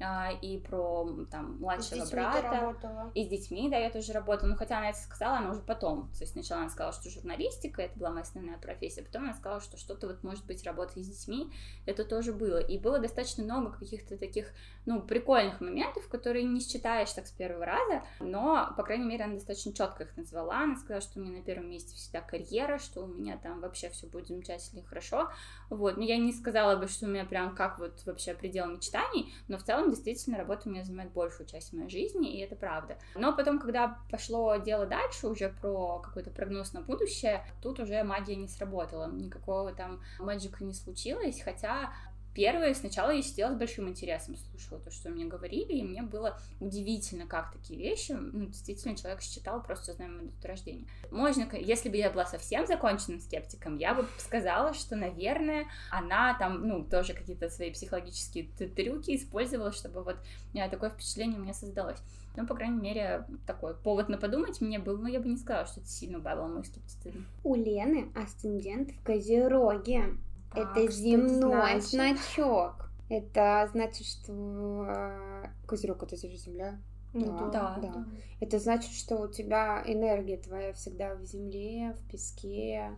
[0.02, 2.74] А, и про там младшего с брата.
[3.14, 4.48] И с детьми, да, я тоже работала.
[4.48, 6.10] Ну, хотя она это сказала, она уже потом.
[6.12, 9.60] То есть сначала она сказала, что журналистика, это была моя основная профессия, потом она сказала,
[9.60, 11.52] что что-то вот может быть работа с детьми,
[11.84, 12.58] это тоже было.
[12.58, 14.52] И было достаточно много каких-то таких,
[14.86, 19.34] ну, прикольных моментов, которые не считаешь так с первого раза, но, по крайней мере, она
[19.34, 20.62] достаточно четко их назвала.
[20.62, 23.90] Она сказала, что у меня на первом месте всегда карьера, что у меня там вообще
[23.90, 25.30] все будет замечательно и хорошо.
[25.68, 29.34] Вот, но я не сказала бы, что у меня прям как вот вообще предел мечтаний,
[29.48, 32.98] но в целом действительно работа у меня занимает большую часть моей жизни, и это правда.
[33.14, 38.37] Но потом, когда пошло дело дальше, уже про какой-то прогноз на будущее, тут уже магия
[38.37, 41.92] не сработала, никакого там мэджика не случилось, хотя
[42.35, 46.38] Первое, сначала я сидела с большим интересом, слушала то, что мне говорили, и мне было
[46.61, 50.87] удивительно, как такие вещи, ну, действительно, человек считал, просто зная мою дату рождения.
[51.11, 56.66] Можно, если бы я была совсем законченным скептиком, я бы сказала, что, наверное, она там,
[56.66, 60.16] ну, тоже какие-то свои психологические трюки использовала, чтобы вот
[60.55, 61.99] э, такое впечатление у меня создалось.
[62.37, 65.66] Ну, по крайней мере, такой повод на подумать мне был, но я бы не сказала,
[65.66, 67.27] что это сильно убавило мой скептицизм.
[67.43, 70.16] У Лены асцендент в Козероге.
[70.54, 72.90] Это земной значок.
[73.08, 76.80] Это значит, что э, Козерог это же земля.
[77.12, 77.92] Ну, да, да, да.
[77.92, 78.06] да.
[78.40, 82.96] Это значит, что у тебя энергия твоя всегда в земле, в песке,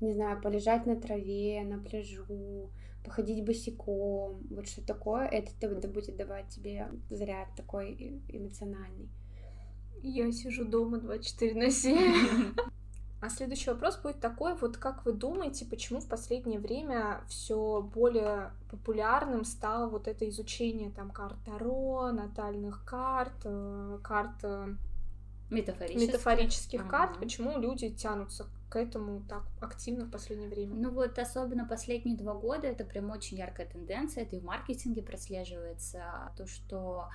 [0.00, 2.70] не знаю, полежать на траве, на пляжу,
[3.04, 9.10] походить босиком, вот что такое, это, это будет давать тебе заряд такой эмоциональный.
[10.02, 12.54] Я сижу дома 24 на 7.
[13.20, 18.50] А следующий вопрос будет такой, вот как вы думаете, почему в последнее время все более
[18.70, 24.74] популярным стало вот это изучение там карт Таро, натальных карт, э, карт э,
[25.50, 27.20] метафорических, метафорических карт, ага.
[27.20, 30.74] почему люди тянутся к этому так активно в последнее время?
[30.76, 35.02] Ну вот особенно последние два года это прям очень яркая тенденция, это и в маркетинге
[35.02, 37.10] прослеживается, то, что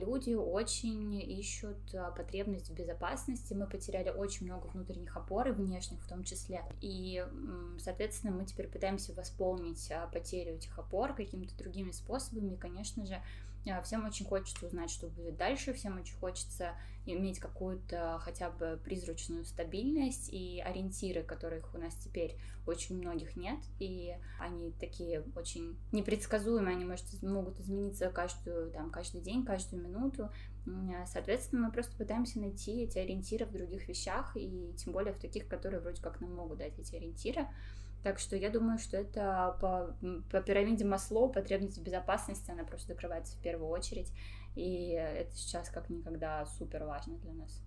[0.00, 3.52] люди очень ищут а, потребность в безопасности.
[3.52, 6.64] Мы потеряли очень много внутренних опор и внешних в том числе.
[6.80, 7.24] И,
[7.78, 12.54] соответственно, мы теперь пытаемся восполнить а, потерю этих опор какими-то другими способами.
[12.54, 13.20] И, конечно же,
[13.82, 16.74] всем очень хочется узнать, что будет дальше, всем очень хочется
[17.04, 23.60] иметь какую-то хотя бы призрачную стабильность и ориентиры, которых у нас теперь очень многих нет,
[23.78, 30.30] и они такие очень непредсказуемые, они может, могут измениться каждую, там, каждый день, каждую минуту,
[31.06, 35.46] Соответственно, мы просто пытаемся найти эти ориентиры в других вещах, и тем более в таких,
[35.46, 37.46] которые вроде как нам могут дать эти ориентиры.
[38.06, 39.92] Так что я думаю, что это по,
[40.30, 44.12] по пирамиде Маслоу потребность в безопасности, она просто закрывается в первую очередь.
[44.54, 47.60] И это сейчас как никогда супер важно для нас.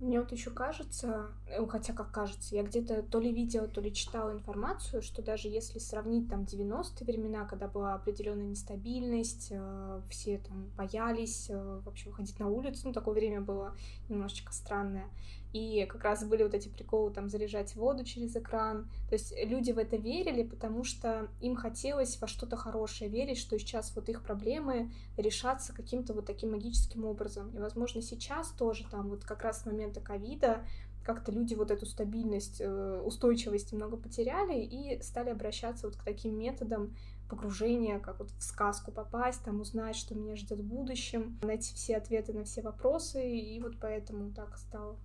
[0.00, 3.92] Мне вот еще кажется, э, хотя как кажется, я где-то то ли видела, то ли
[3.92, 10.38] читала информацию, что даже если сравнить там 90-е времена, когда была определенная нестабильность, э, все
[10.38, 13.74] там боялись э, вообще выходить на улицу, ну такое время было
[14.08, 15.08] немножечко странное,
[15.56, 18.90] и как раз были вот эти приколы там заряжать воду через экран.
[19.08, 23.58] То есть люди в это верили, потому что им хотелось во что-то хорошее верить, что
[23.58, 27.54] сейчас вот их проблемы решатся каким-то вот таким магическим образом.
[27.56, 30.62] И, возможно, сейчас тоже там вот как раз с момента ковида
[31.04, 36.36] как-то люди вот эту стабильность, э, устойчивость немного потеряли и стали обращаться вот к таким
[36.36, 36.96] методам
[37.30, 41.96] погружения, как вот в сказку попасть, там узнать, что меня ждет в будущем, найти все
[41.96, 44.96] ответы на все вопросы, и вот поэтому так стало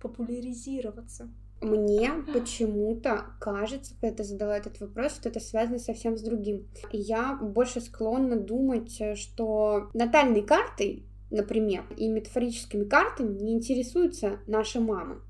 [0.00, 1.28] популяризироваться?
[1.62, 6.68] Мне почему-то кажется, когда ты задала этот вопрос, что это связано совсем с другим.
[6.92, 15.22] Я больше склонна думать, что натальной картой, например, и метафорическими картами не интересуются наши мамы.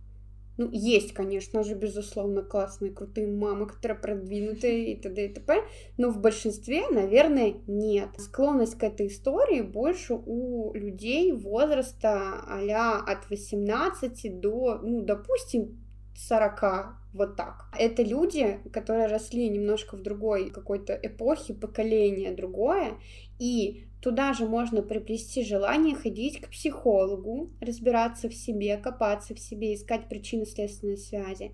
[0.58, 5.26] Ну, есть, конечно же, безусловно, классные, крутые мамы, которые продвинутые и т.д.
[5.26, 5.62] и т.п.,
[5.98, 8.08] но в большинстве, наверное, нет.
[8.18, 15.85] Склонность к этой истории больше у людей возраста а от 18 до, ну, допустим,
[16.16, 17.66] 40, вот так.
[17.78, 22.94] Это люди, которые росли немножко в другой какой-то эпохе, поколение другое,
[23.38, 29.74] и Туда же можно приплести желание ходить к психологу, разбираться в себе, копаться в себе,
[29.74, 31.50] искать причины следственной связи.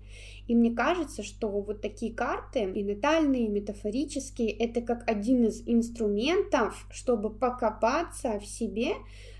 [0.47, 5.63] И мне кажется, что вот такие карты, и натальные, и метафорические, это как один из
[5.65, 8.91] инструментов, чтобы покопаться в себе,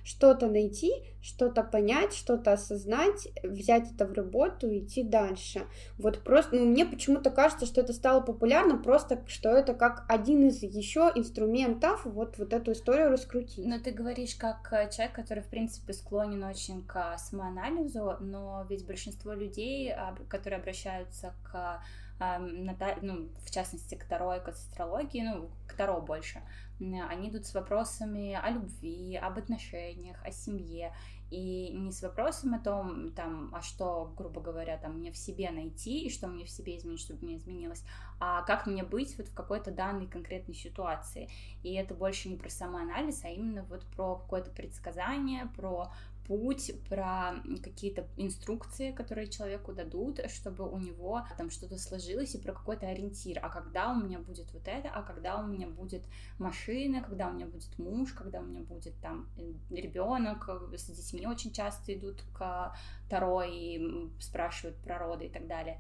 [0.04, 5.66] что-то найти, что-то понять, что-то осознать, взять это в работу и идти дальше.
[5.98, 10.48] Вот просто, ну, мне почему-то кажется, что это стало популярным, просто что это как один
[10.48, 13.66] из еще инструментов вот, вот эту историю раскрутить.
[13.66, 18.86] Но ты говоришь как э, человек, который, в принципе, склонен очень к самоанализу, но ведь
[18.86, 19.94] большинство людей,
[20.28, 21.82] которые обращаются к
[22.20, 26.42] ну, в частности, к Таро и к астрологии, ну, к Таро больше,
[26.80, 30.94] они идут с вопросами о любви, об отношениях, о семье,
[31.32, 35.50] и не с вопросом о том, там, а что, грубо говоря, там, мне в себе
[35.50, 37.84] найти, и что мне в себе изменить, чтобы мне изменилось,
[38.20, 41.30] а как мне быть вот в какой-то данной конкретной ситуации.
[41.64, 45.92] И это больше не про самоанализ, а именно вот про какое-то предсказание, про
[46.28, 52.54] путь, про какие-то инструкции, которые человеку дадут, чтобы у него там что-то сложилось, и про
[52.54, 53.40] какой-то ориентир.
[53.42, 56.04] А когда у меня будет вот это, а когда у меня будет
[56.40, 61.28] машина, когда у меня будет муж, когда у меня будет там э, ребенок, с детьми
[61.28, 62.76] очень часто идут к
[63.10, 65.80] Таро и спрашивают про роды и так далее,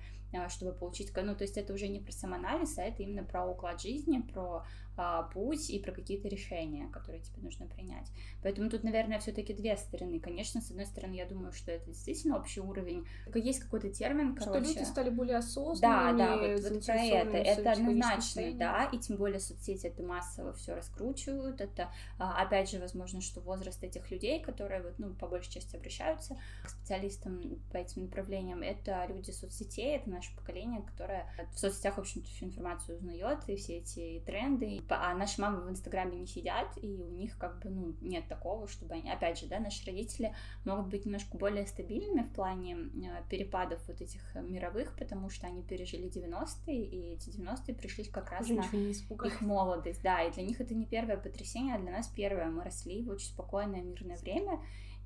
[0.49, 3.81] чтобы получить, ну, то есть это уже не про самоанализ, а это именно про уклад
[3.81, 4.63] жизни, про
[4.95, 8.07] а, путь и про какие-то решения, которые тебе нужно принять.
[8.43, 10.19] Поэтому тут, наверное, все-таки две стороны.
[10.19, 13.07] Конечно, с одной стороны, я думаю, что это действительно общий уровень.
[13.33, 14.67] Есть какой-то термин, что короче.
[14.67, 16.17] люди стали более осознанными.
[16.17, 17.37] Да, да, вот, вот про это.
[17.37, 21.59] Это однозначно, да, и тем более соцсети это массово все раскручивают.
[21.59, 25.75] Это, а, опять же, возможно, что возраст этих людей, которые вот, ну, по большей части
[25.75, 27.41] обращаются к специалистам
[27.71, 32.27] по этим направлениям, это люди соцсетей, это наш наше поколение, которое в соцсетях, в общем-то,
[32.27, 34.81] всю информацию узнает, и все эти тренды.
[34.89, 38.67] А наши мамы в Инстаграме не сидят, и у них как бы, ну, нет такого,
[38.67, 40.33] чтобы они, опять же, да, наши родители
[40.65, 45.61] могут быть немножко более стабильными в плане э, перепадов вот этих мировых, потому что они
[45.63, 50.43] пережили 90-е, и эти 90-е пришлись как раз Уже на их молодость, да, и для
[50.43, 52.49] них это не первое потрясение, а для нас первое.
[52.49, 54.59] Мы росли в очень спокойное, мирное время,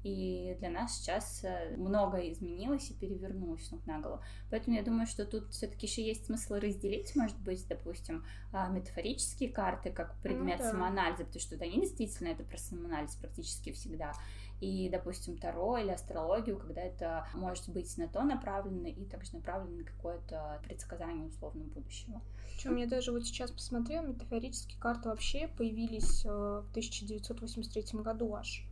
[0.08, 4.22] и для нас сейчас э, многое изменилось и перевернулось ног на голову.
[4.50, 9.50] Поэтому я думаю, что тут все-таки еще есть смысл разделить, может быть, допустим, а, метафорические
[9.50, 10.72] карты как предмет ну, да.
[10.72, 14.14] самоанализа, потому что они действительно это про самоанализ практически всегда.
[14.62, 19.78] И, допустим, Таро или астрологию, когда это может быть на то направлено и также направлено
[19.78, 22.22] на какое-то предсказание условно будущего.
[22.54, 28.68] Причем я даже вот сейчас посмотрела, метафорические карты вообще появились э, в 1983 году аж.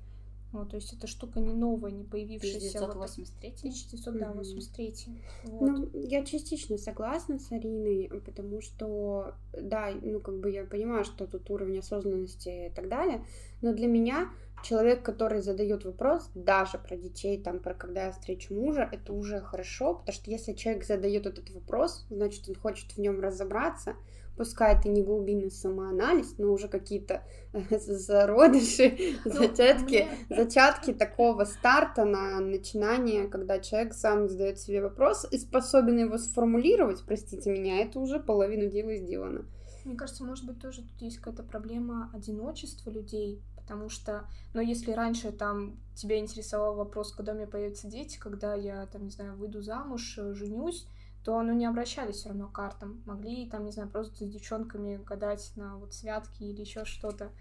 [0.55, 2.79] Вот, то есть эта штука не новая, не появившаяся.
[2.79, 3.49] 1983?
[3.49, 4.87] Вот, 1983.
[4.87, 5.49] Mm-hmm.
[5.51, 5.61] Вот.
[5.61, 11.27] Ну, я частично согласна с Ариной, потому что, да, ну, как бы я понимаю, что
[11.27, 13.25] тут уровень осознанности и так далее,
[13.61, 14.29] но для меня
[14.63, 19.41] человек, который задает вопрос, даже про детей, там, про когда я встречу мужа, это уже
[19.41, 23.95] хорошо, потому что если человек задает этот вопрос, значит, он хочет в нем разобраться,
[24.37, 32.05] пускай это не глубинный самоанализ, но уже какие-то э, зародыши, ну, зачатки, зачатки такого старта
[32.05, 37.99] на начинание, когда человек сам задает себе вопрос и способен его сформулировать, простите меня, это
[37.99, 39.45] уже половина дела сделано.
[39.85, 44.91] Мне кажется, может быть, тоже тут есть какая-то проблема одиночества людей, потому что, ну, если
[44.91, 49.35] раньше там тебя интересовал вопрос, когда у меня появятся дети, когда я, там, не знаю,
[49.35, 50.87] выйду замуж, э, женюсь,
[51.25, 53.01] то ну, не обращались все равно к картам.
[53.07, 57.31] Могли там, не знаю, просто с девчонками гадать на вот святки или еще что-то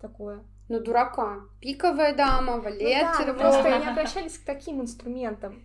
[0.00, 0.44] такое.
[0.68, 1.40] Ну, дурака.
[1.60, 3.08] Пиковая дама, валет.
[3.18, 5.64] Ну, да, просто не обращались к таким инструментам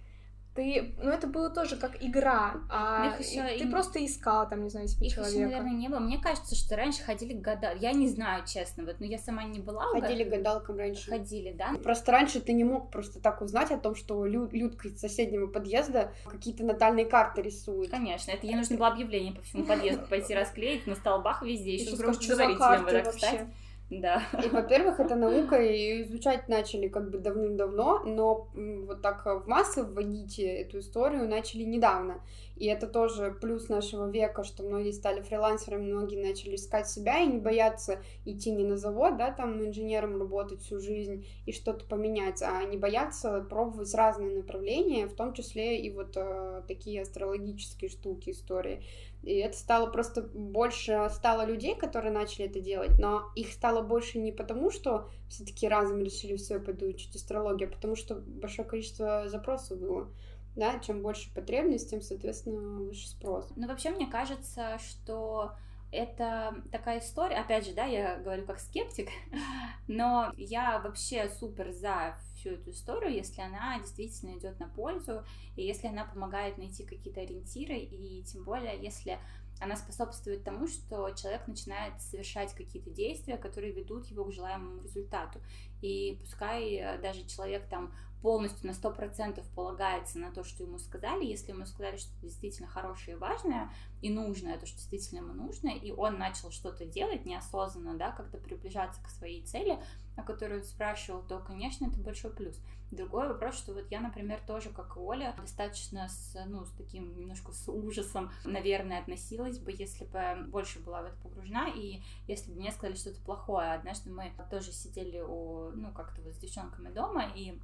[0.58, 3.70] ты, ну это было тоже как игра, а еще ты и...
[3.70, 5.38] просто искал там, не знаю, себе их человека.
[5.38, 6.00] Еще, наверное, не было.
[6.00, 7.80] Мне кажется, что раньше ходили к гадалкам.
[7.80, 9.84] Я не знаю, честно, вот, но я сама не была.
[9.92, 11.12] Ходили к гадалкам раньше.
[11.12, 11.76] Ходили, да.
[11.84, 14.50] Просто раньше ты не мог просто так узнать о том, что Лю...
[14.52, 17.92] Людка из соседнего подъезда какие-то натальные карты рисует.
[17.92, 21.96] Конечно, это ей нужно было объявление по всему подъезду пойти расклеить на столбах везде, еще
[21.96, 23.48] громче говорить, так встать.
[23.90, 24.22] Да.
[24.44, 29.84] И, во-первых, это наука, и изучать начали как бы давным-давно, но вот так в массы
[29.84, 32.22] вводить эту историю начали недавно.
[32.58, 37.28] И это тоже плюс нашего века, что многие стали фрилансерами, многие начали искать себя и
[37.28, 42.42] не бояться идти не на завод, да, там инженером работать всю жизнь и что-то поменять,
[42.42, 48.32] а не бояться пробовать разные направления, в том числе и вот э, такие астрологические штуки,
[48.32, 48.84] истории.
[49.24, 54.20] И это стало просто больше стало людей, которые начали это делать, но их стало больше
[54.20, 58.68] не потому, что все таки разом решили все, пойду учить астрологию, а потому что большое
[58.68, 60.10] количество запросов было.
[60.58, 63.48] Да, чем больше потребность, тем, соответственно, выше спрос.
[63.56, 65.52] Ну, вообще, мне кажется, что
[65.92, 69.10] это такая история, опять же, да, я говорю как скептик,
[69.88, 75.24] но я вообще супер за всю эту историю, если она действительно идет на пользу,
[75.56, 79.20] и если она помогает найти какие-то ориентиры, и тем более, если
[79.60, 85.40] она способствует тому, что человек начинает совершать какие-то действия, которые ведут его к желаемому результату.
[85.82, 91.26] И пускай э, даже человек там полностью на 100% полагается на то, что ему сказали,
[91.26, 95.34] если ему сказали, что это действительно хорошее и важное, и нужное, то, что действительно ему
[95.34, 99.80] нужно, и он начал что-то делать неосознанно, да, как-то приближаться к своей цели,
[100.16, 102.60] о которой он спрашивал, то, конечно, это большой плюс.
[102.90, 107.18] Другой вопрос, что вот я, например, тоже, как и Оля, достаточно с, ну, с таким
[107.18, 112.52] немножко с ужасом, наверное, относилась бы, если бы больше была в это погружена, и если
[112.52, 113.74] бы мне сказали что-то плохое.
[113.74, 117.60] Однажды мы тоже сидели у, ну, как-то вот с девчонками дома, и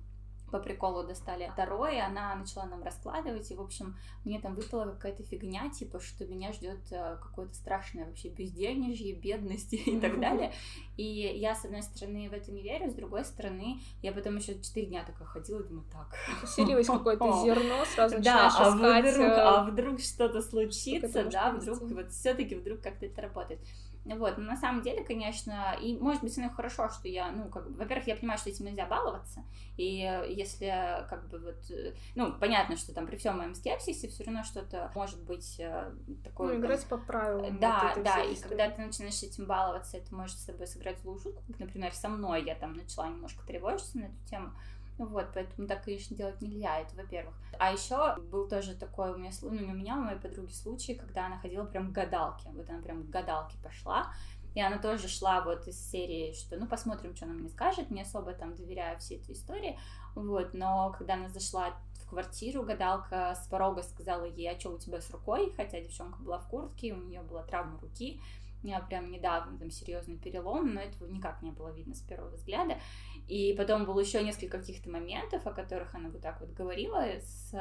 [0.53, 5.23] по приколу достали второе, она начала нам раскладывать, и, в общем, мне там выпала какая-то
[5.23, 10.53] фигня, типа, что меня ждет э, какое-то страшное вообще бездельничье, бедность и так далее.
[10.95, 14.61] И я, с одной стороны, в это не верю, с другой стороны, я потом еще
[14.61, 16.15] четыре дня такая ходила и думаю, так.
[16.41, 22.11] Поселилось какое-то зерно, сразу да, а вдруг, э, а вдруг что-то случится, да, вдруг вот
[22.11, 23.59] все-таки вдруг как-то это работает.
[24.05, 27.69] Вот, но на самом деле, конечно, и может быть, оно хорошо, что я, ну, как
[27.69, 29.43] бы, во-первых, я понимаю, что этим нельзя баловаться,
[29.77, 34.23] и если, как бы, вот, э, ну, понятно, что там при всем моем скепсисе все
[34.25, 36.53] равно что-то может быть э, такое...
[36.53, 37.59] Ну, играть там, по правилам.
[37.59, 41.19] Да, вот да, и когда ты начинаешь этим баловаться, это может с собой сыграть злую
[41.19, 44.53] шутку, как, например, со мной я там начала немножко тревожиться на эту тему,
[44.97, 47.33] вот, поэтому так, конечно, делать нельзя, это во-первых.
[47.59, 50.95] А еще был тоже такой у меня, ну, не у меня, у моей подруги случай,
[50.95, 52.49] когда она ходила прям к гадалке.
[52.51, 54.11] Вот она прям к гадалке пошла,
[54.53, 58.01] и она тоже шла вот из серии, что ну посмотрим, что она мне скажет, не
[58.01, 59.79] особо там доверяю всей этой истории,
[60.15, 64.77] вот, но когда она зашла в квартиру, гадалка с порога сказала ей, а что у
[64.77, 68.21] тебя с рукой, хотя девчонка была в куртке, у нее была травма руки,
[68.61, 72.29] у меня прям недавно там серьезный перелом, но этого никак не было видно с первого
[72.35, 72.77] взгляда.
[73.27, 77.51] И потом было еще несколько каких-то моментов, о которых она вот так вот говорила с,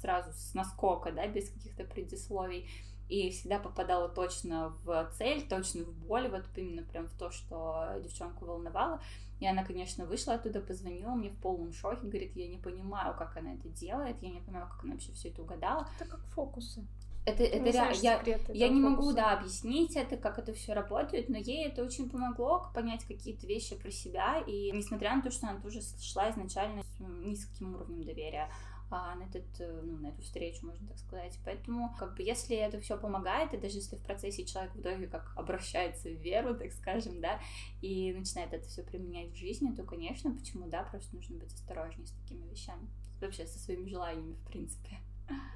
[0.00, 2.68] сразу с наскока, да, без каких-то предисловий
[3.08, 8.00] и всегда попадала точно в цель, точно в боль, вот именно прям в то, что
[8.02, 9.02] девчонку волновало.
[9.38, 13.36] И она, конечно, вышла оттуда, позвонила мне в полном шоке, говорит, я не понимаю, как
[13.36, 15.86] она это делает, я не понимаю, как она вообще все это угадала.
[15.98, 16.86] Это как фокусы.
[17.24, 21.38] Это, это реально, я, я не могу, да, объяснить это, как это все работает, но
[21.38, 25.60] ей это очень помогло понять какие-то вещи про себя, и несмотря на то, что она
[25.60, 28.48] тоже шла изначально с низким уровнем доверия,
[28.92, 31.38] а, на, этот, э, ну, на эту встречу, можно так сказать.
[31.46, 35.06] Поэтому, как бы, если это все помогает, и даже если в процессе человек в итоге
[35.06, 37.40] как обращается в веру, так скажем, да,
[37.80, 42.06] и начинает это все применять в жизни, то, конечно, почему, да, просто нужно быть осторожнее
[42.06, 42.86] с такими вещами.
[43.20, 44.98] Вообще со своими желаниями, в принципе.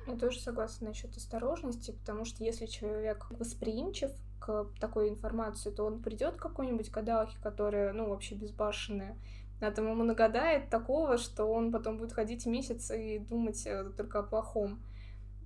[0.07, 6.01] Я тоже согласна насчет осторожности, потому что если человек восприимчив к такой информации, то он
[6.03, 9.17] придет к какой-нибудь гадалке, которая, ну, вообще безбашенная,
[9.61, 14.19] а там ему нагадает такого, что он потом будет ходить месяц и думать э, только
[14.19, 14.83] о плохом.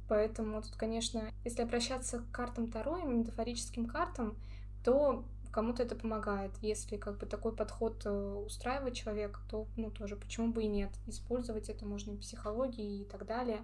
[0.09, 4.37] Поэтому тут, конечно, если обращаться к картам Таро и метафорическим картам,
[4.85, 6.51] то кому-то это помогает.
[6.61, 10.91] Если как бы такой подход э, устраивает человека, то, ну, тоже почему бы и нет.
[11.07, 13.61] Использовать это можно и в психологии и так далее.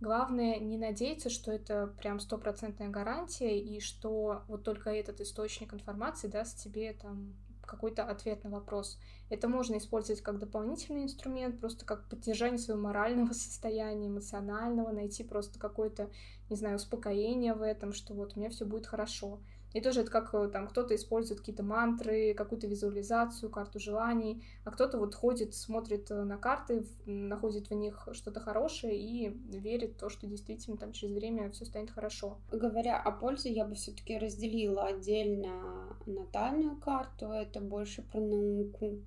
[0.00, 6.28] Главное не надеяться, что это прям стопроцентная гарантия и что вот только этот источник информации
[6.28, 7.34] даст тебе там
[7.68, 8.98] какой-то ответ на вопрос.
[9.28, 15.58] Это можно использовать как дополнительный инструмент, просто как поддержание своего морального состояния, эмоционального, найти просто
[15.58, 16.10] какое-то,
[16.48, 19.40] не знаю, успокоение в этом, что вот у меня все будет хорошо.
[19.74, 24.70] И тоже это как э, там кто-то использует какие-то мантры, какую-то визуализацию, карту желаний, а
[24.70, 29.98] кто-то вот ходит, смотрит э, на карты, находит в них что-то хорошее и верит в
[29.98, 32.38] то, что действительно там через время все станет хорошо.
[32.50, 39.02] Говоря о пользе, я бы все-таки разделила отдельно натальную карту, это больше про науку.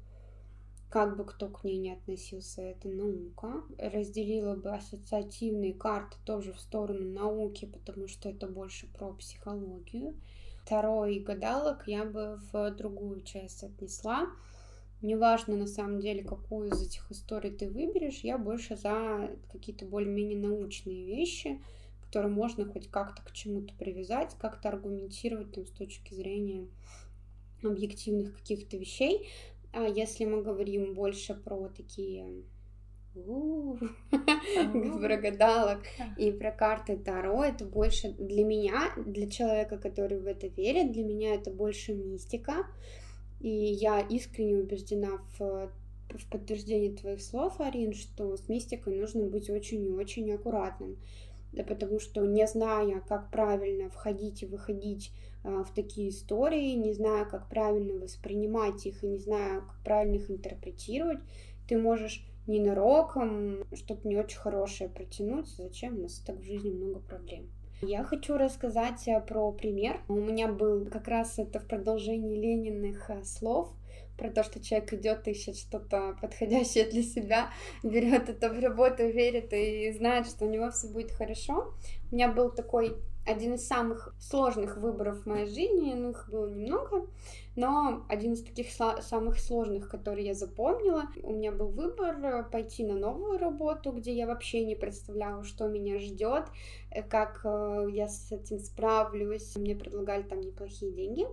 [0.90, 3.64] Как бы кто к ней не относился, это наука.
[3.78, 10.16] Разделила бы ассоциативные карты тоже в сторону науки, потому что это больше про психологию.
[10.72, 14.30] Второй гадалок я бы в другую часть отнесла.
[15.02, 20.40] Неважно, на самом деле, какую из этих историй ты выберешь, я больше за какие-то более-менее
[20.40, 21.62] научные вещи,
[22.06, 26.70] которые можно хоть как-то к чему-то привязать, как-то аргументировать там, с точки зрения
[27.62, 29.28] объективных каких-то вещей.
[29.74, 32.46] А если мы говорим больше про такие
[35.00, 35.82] про гадалок
[36.18, 41.04] и про карты Таро, это больше для меня, для человека, который в это верит, для
[41.04, 42.66] меня это больше мистика.
[43.40, 45.72] И я искренне убеждена в,
[46.10, 50.98] в подтверждении твоих слов, Арин, что с мистикой нужно быть очень и очень аккуратным.
[51.52, 55.12] Да, потому что не зная, как правильно входить и выходить
[55.44, 60.16] а, в такие истории, не зная, как правильно воспринимать их и не зная, как правильно
[60.16, 61.20] их интерпретировать,
[61.68, 65.48] ты можешь ненароком что-то не очень хорошее протянуть.
[65.48, 65.98] Зачем?
[65.98, 67.50] У нас так в жизни много проблем.
[67.82, 70.02] Я хочу рассказать э, про пример.
[70.08, 73.74] У меня был как раз это в продолжении Лениных э, слов
[74.18, 77.50] про то, что человек идет, ищет что-то подходящее для себя,
[77.82, 81.74] берет это в работу, верит и знает, что у него все будет хорошо.
[82.12, 86.48] У меня был такой один из самых сложных выборов в моей жизни, ну их было
[86.48, 87.08] немного,
[87.56, 92.86] но один из таких самых сложных, которые я запомнила, у меня был выбор э, пойти
[92.86, 96.46] на новую работу, где я вообще не представляла, что меня ждет,
[96.92, 99.56] э, как э, я с этим справлюсь.
[99.58, 101.28] Мне предлагали там неплохие деньги.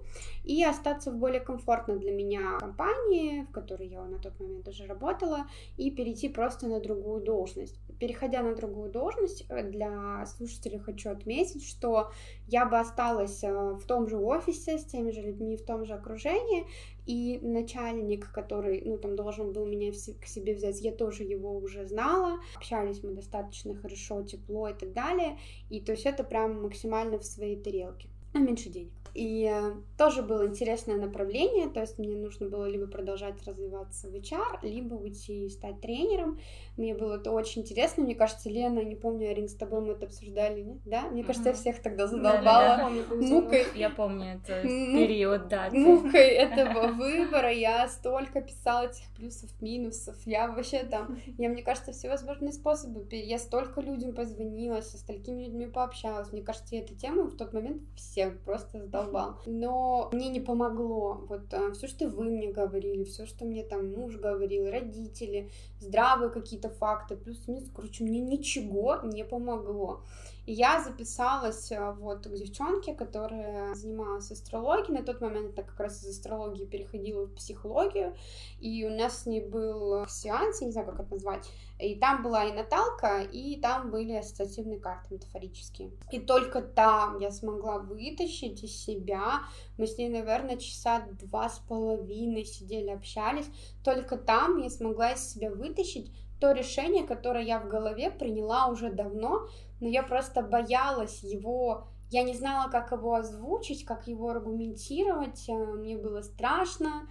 [0.45, 4.87] И остаться в более комфортной для меня компании, в которой я на тот момент уже
[4.87, 7.79] работала, и перейти просто на другую должность.
[7.99, 12.13] Переходя на другую должность, для слушателей хочу отметить, что
[12.47, 16.67] я бы осталась в том же офисе с теми же людьми, в том же окружении,
[17.07, 21.87] и начальник, который, ну, там должен был меня к себе взять, я тоже его уже
[21.87, 25.39] знала, общались мы достаточно хорошо, тепло и так далее,
[25.71, 28.93] и то есть это прям максимально в своей тарелке, а меньше денег.
[29.15, 34.15] И э, тоже было интересное направление, то есть мне нужно было либо продолжать развиваться в
[34.15, 36.39] HR, либо уйти и стать тренером.
[36.77, 38.05] Мне было это очень интересно.
[38.05, 40.79] Мне кажется, Лена, не помню, Арин, с тобой мы это обсуждали, нет?
[40.85, 41.03] Да?
[41.11, 43.17] Мне кажется, я всех тогда задолбала да, да, да.
[43.17, 43.67] мукой.
[43.75, 45.69] Я помню это период, да.
[45.73, 47.51] Мукой этого выбора.
[47.53, 50.15] Я столько писала этих плюсов, минусов.
[50.27, 53.05] Я вообще там, я, мне кажется, всевозможные способы.
[53.11, 56.31] Я столько людям позвонила, со столькими людьми пообщалась.
[56.31, 59.39] Мне кажется, я эту тему в тот момент все совсем, просто задолбал.
[59.47, 61.25] Но мне не помогло.
[61.29, 65.51] Вот а, все, что вы мне говорили, все, что мне там муж говорил, родители,
[65.81, 70.03] здравые какие-то факты, плюс-минус, короче, мне ничего не помогло.
[70.51, 74.99] Я записалась э, вот к девчонке, которая занималась астрологией.
[74.99, 78.17] На тот момент это как раз из астрологии переходила в психологию.
[78.59, 81.51] И у нас с ней был сеанс, я не знаю, как это назвать.
[81.79, 85.91] И там была и наталка, и там были ассоциативные карты метафорические.
[86.11, 89.43] И только там я смогла вытащить из себя.
[89.77, 93.51] Мы с ней, наверное, часа два с половиной сидели, общались.
[93.85, 98.91] Только там я смогла из себя вытащить то решение, которое я в голове приняла уже
[98.93, 99.49] давно,
[99.81, 105.53] но я просто боялась его, я не знала, как его озвучить, как его аргументировать, э,
[105.53, 107.09] мне было страшно,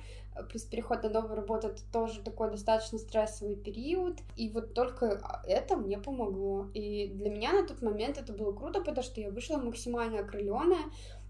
[0.49, 5.75] плюс переход на новую работу это тоже такой достаточно стрессовый период, и вот только это
[5.75, 9.57] мне помогло, и для меня на тот момент это было круто, потому что я вышла
[9.57, 10.85] максимально окрыленная,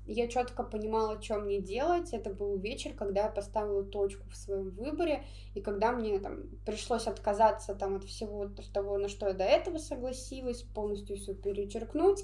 [0.07, 2.13] я четко понимала, что мне делать.
[2.13, 7.07] Это был вечер, когда я поставила точку в своем выборе, и когда мне там пришлось
[7.07, 12.23] отказаться там от всего того, на что я до этого согласилась, полностью все перечеркнуть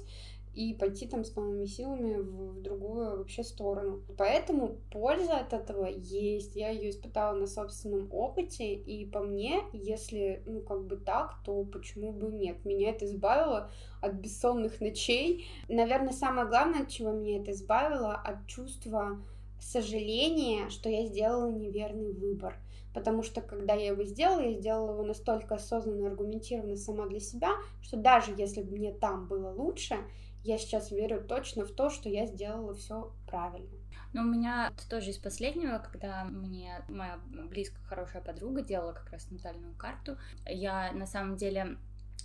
[0.54, 4.02] и пойти там с новыми силами в, в другую вообще сторону.
[4.16, 6.54] Поэтому польза от этого есть.
[6.56, 11.64] Я ее испытала на собственном опыте, и по мне, если, ну, как бы так, то
[11.64, 12.64] почему бы нет?
[12.64, 15.46] Меня это избавило от бессонных ночей.
[15.68, 19.22] Наверное, самое главное, от чего меня это избавило, от чувства
[19.60, 22.56] сожаления, что я сделала неверный выбор.
[22.92, 27.18] Потому что когда я его сделала, я сделала его настолько осознанно и аргументированно сама для
[27.18, 27.50] себя,
[27.82, 29.96] что даже если бы мне там было лучше,
[30.44, 33.76] я сейчас верю точно в то, что я сделала все правильно.
[34.12, 37.18] Ну, у меня тоже из последнего, когда мне моя
[37.50, 40.16] близкая хорошая подруга делала как раз натальную карту,
[40.46, 41.78] я на самом деле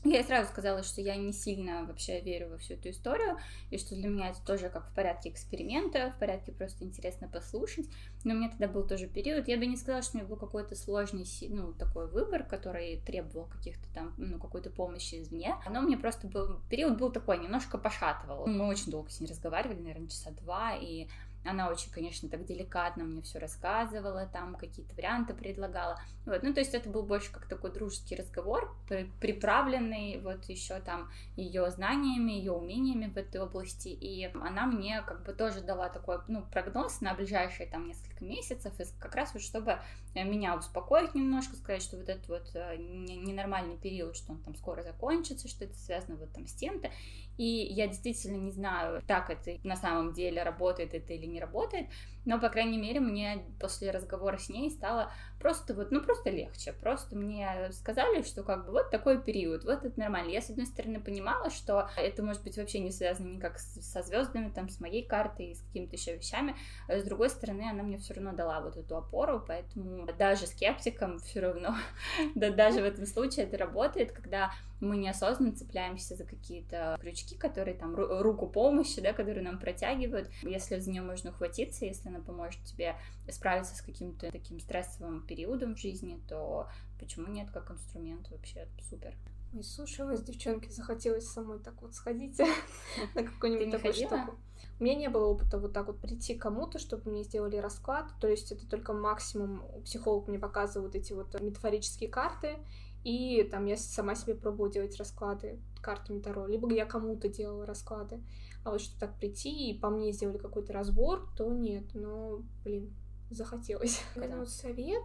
[0.03, 3.37] я сразу сказала, что я не сильно вообще верю во всю эту историю,
[3.69, 7.87] и что для меня это тоже как в порядке эксперимента, в порядке просто интересно послушать.
[8.23, 10.37] Но у меня тогда был тоже период, я бы не сказала, что у меня был
[10.37, 15.55] какой-то сложный, ну, такой выбор, который требовал каких-то там, ну, какой-то помощи извне.
[15.69, 18.47] Но мне просто был, период был такой, немножко пошатывал.
[18.47, 21.07] Мы очень долго с ней разговаривали, наверное, часа два, и
[21.45, 25.99] она очень, конечно, так деликатно мне все рассказывала, там какие-то варианты предлагала.
[26.25, 28.75] Вот, ну, то есть это был больше как такой дружеский разговор,
[29.19, 33.87] приправленный вот еще там ее знаниями, ее умениями в этой области.
[33.87, 38.73] И она мне как бы тоже дала такой, ну, прогноз на ближайшие там несколько месяцев,
[38.99, 39.79] как раз вот чтобы
[40.15, 44.83] меня успокоить немножко, сказать, что вот этот вот э, ненормальный период, что он там скоро
[44.83, 46.91] закончится, что это связано вот там с тем-то.
[47.37, 51.87] И я действительно не знаю, так это на самом деле работает это или не работает,
[52.25, 56.73] но, по крайней мере, мне после разговора с ней стало просто вот, ну, просто легче.
[56.73, 60.31] Просто мне сказали, что как бы вот такой период, вот это нормально.
[60.31, 64.49] Я, с одной стороны, понимала, что это может быть вообще не связано никак со звездами,
[64.49, 66.55] там, с моей картой, с какими-то еще вещами.
[66.87, 71.39] С другой стороны, она мне все равно дала вот эту опору, поэтому даже скептикам все
[71.39, 71.75] равно,
[72.35, 77.75] да даже в этом случае это работает, когда мы неосознанно цепляемся за какие-то крючки, которые
[77.75, 80.29] там руку помощи, да, которые нам протягивают.
[80.41, 82.95] Если за нее можно ухватиться, если она поможет тебе
[83.29, 86.67] справиться с каким-то таким стрессовым периодом в жизни, то
[86.99, 89.15] почему нет как инструмент вообще супер.
[89.51, 92.39] Ой, слушай, вас, девчонки, захотелось самой так вот сходить
[93.15, 94.37] на какую-нибудь такую штуку.
[94.79, 98.05] У меня не было опыта вот так вот прийти к кому-то, чтобы мне сделали расклад.
[98.21, 102.57] То есть это только максимум психолог мне показывает эти вот метафорические карты.
[103.03, 106.47] И там я сама себе пробую делать расклады картами Таро.
[106.47, 108.21] Либо я кому-то делала расклады.
[108.63, 111.85] А вот чтобы так прийти и по мне сделали какой-то разбор, то нет.
[111.93, 112.93] Но, блин,
[113.29, 114.01] захотелось.
[114.15, 115.03] Вот совет,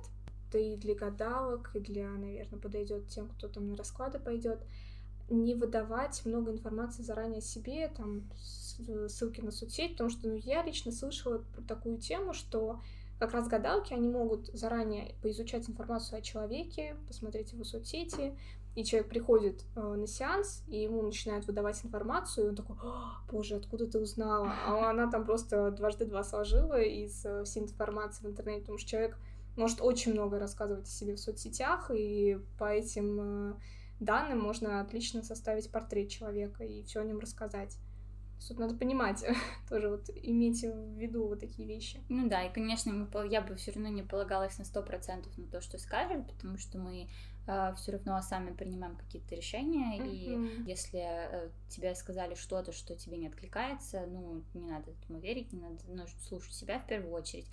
[0.50, 4.60] да и для гадалок, и для, наверное, подойдет тем, кто там на расклады пойдет,
[5.28, 10.62] не выдавать много информации заранее о себе, там ссылки на соцсеть, потому что ну, я
[10.62, 12.80] лично слышала про такую тему, что
[13.18, 18.36] как раз гадалки, они могут заранее поизучать информацию о человеке, посмотреть его соцсети,
[18.74, 22.76] и человек приходит э, на сеанс, и ему начинают выдавать информацию, и он такой,
[23.30, 24.52] боже, откуда ты узнала?
[24.66, 28.90] А она там просто дважды два сложила из э, всей информации в интернете, потому что
[28.90, 29.16] человек
[29.56, 33.54] может очень много рассказывать о себе в соцсетях, и по этим э,
[34.00, 37.78] данным можно отлично составить портрет человека и все о нем рассказать.
[38.46, 39.24] Тут надо понимать,
[39.68, 42.00] тоже вот иметь в виду вот такие вещи.
[42.08, 45.60] Ну да, и, конечно, я бы все равно не полагалась на сто процентов на то,
[45.60, 47.08] что скажут, потому что мы
[47.46, 50.64] э, все равно сами принимаем какие-то решения, mm-hmm.
[50.64, 55.52] и если э, тебе сказали что-то, что тебе не откликается, ну, не надо этому верить,
[55.52, 57.48] не надо, нужно слушать себя в первую очередь,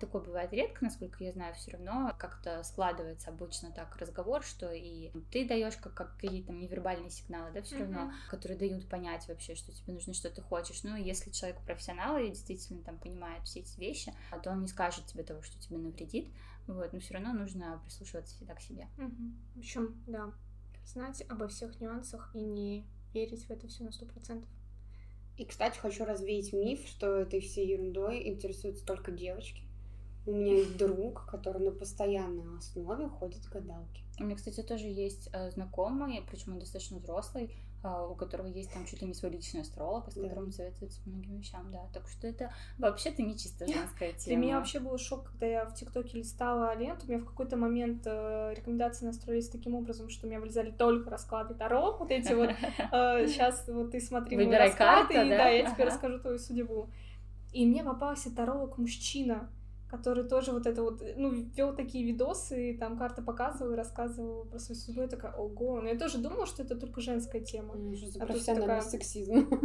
[0.00, 5.10] такое бывает редко, насколько я знаю, все равно как-то складывается обычно так разговор, что и
[5.30, 7.80] ты даешь как, как какие-то невербальные сигналы, да, все mm-hmm.
[7.80, 10.82] равно, которые дают понять вообще, что тебе нужно, что ты хочешь.
[10.82, 14.12] Ну, если человек профессионал и действительно там понимает все эти вещи,
[14.42, 16.32] то он не скажет тебе того, что тебе навредит,
[16.66, 18.88] вот, но все равно нужно прислушиваться всегда к себе.
[18.96, 19.32] Mm-hmm.
[19.54, 20.32] Причем, да,
[20.86, 24.48] знать обо всех нюансах и не верить в это все на сто процентов.
[25.38, 29.62] И, кстати, хочу развеять миф, что этой всей ерундой интересуются только девочки.
[30.26, 34.02] У меня есть друг, который на постоянной основе ходит к гадалке.
[34.18, 37.52] У меня, кстати, тоже есть э, знакомый, причем он достаточно взрослый,
[37.82, 40.52] у которого есть там чуть ли не свой личный астролог, с которым да.
[40.52, 41.86] советуется по многим вещам, да.
[41.92, 44.24] Так что это вообще-то не чисто женская тема.
[44.24, 47.56] Для меня вообще был шок, когда я в ТикТоке листала ленту, у меня в какой-то
[47.56, 52.32] момент э, рекомендации настроились таким образом, что у меня вылезали только расклады Таро, вот эти
[52.32, 52.50] вот,
[53.28, 56.88] сейчас э, вот ты смотри мой расклад, и да, я тебе расскажу твою судьбу.
[57.52, 59.48] И мне попался таролог мужчина,
[59.88, 64.44] который тоже вот это вот, ну, вел такие видосы, и там карта показывал и рассказывал
[64.44, 65.02] про свою судьбу.
[65.02, 67.74] Я такая, ого, ну я тоже думала, что это только женская тема.
[67.74, 69.48] Ну, а профессиональный сексизм.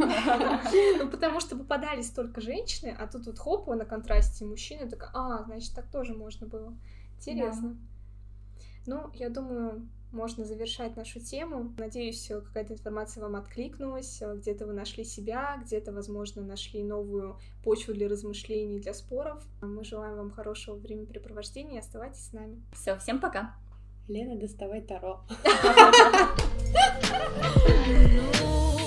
[0.98, 5.44] Ну, потому что попадались только женщины, а тут вот хоп, на контрасте мужчины, такая, а,
[5.44, 6.74] значит, так тоже можно было.
[7.18, 7.76] Интересно.
[8.86, 11.74] Ну, я думаю, можно завершать нашу тему.
[11.78, 18.08] Надеюсь, какая-то информация вам откликнулась, где-то вы нашли себя, где-то, возможно, нашли новую почву для
[18.08, 19.44] размышлений, для споров.
[19.60, 22.62] Мы желаем вам хорошего времяпрепровождения, оставайтесь с нами.
[22.72, 23.54] Все, всем пока.
[24.08, 25.20] Лена, доставай Таро.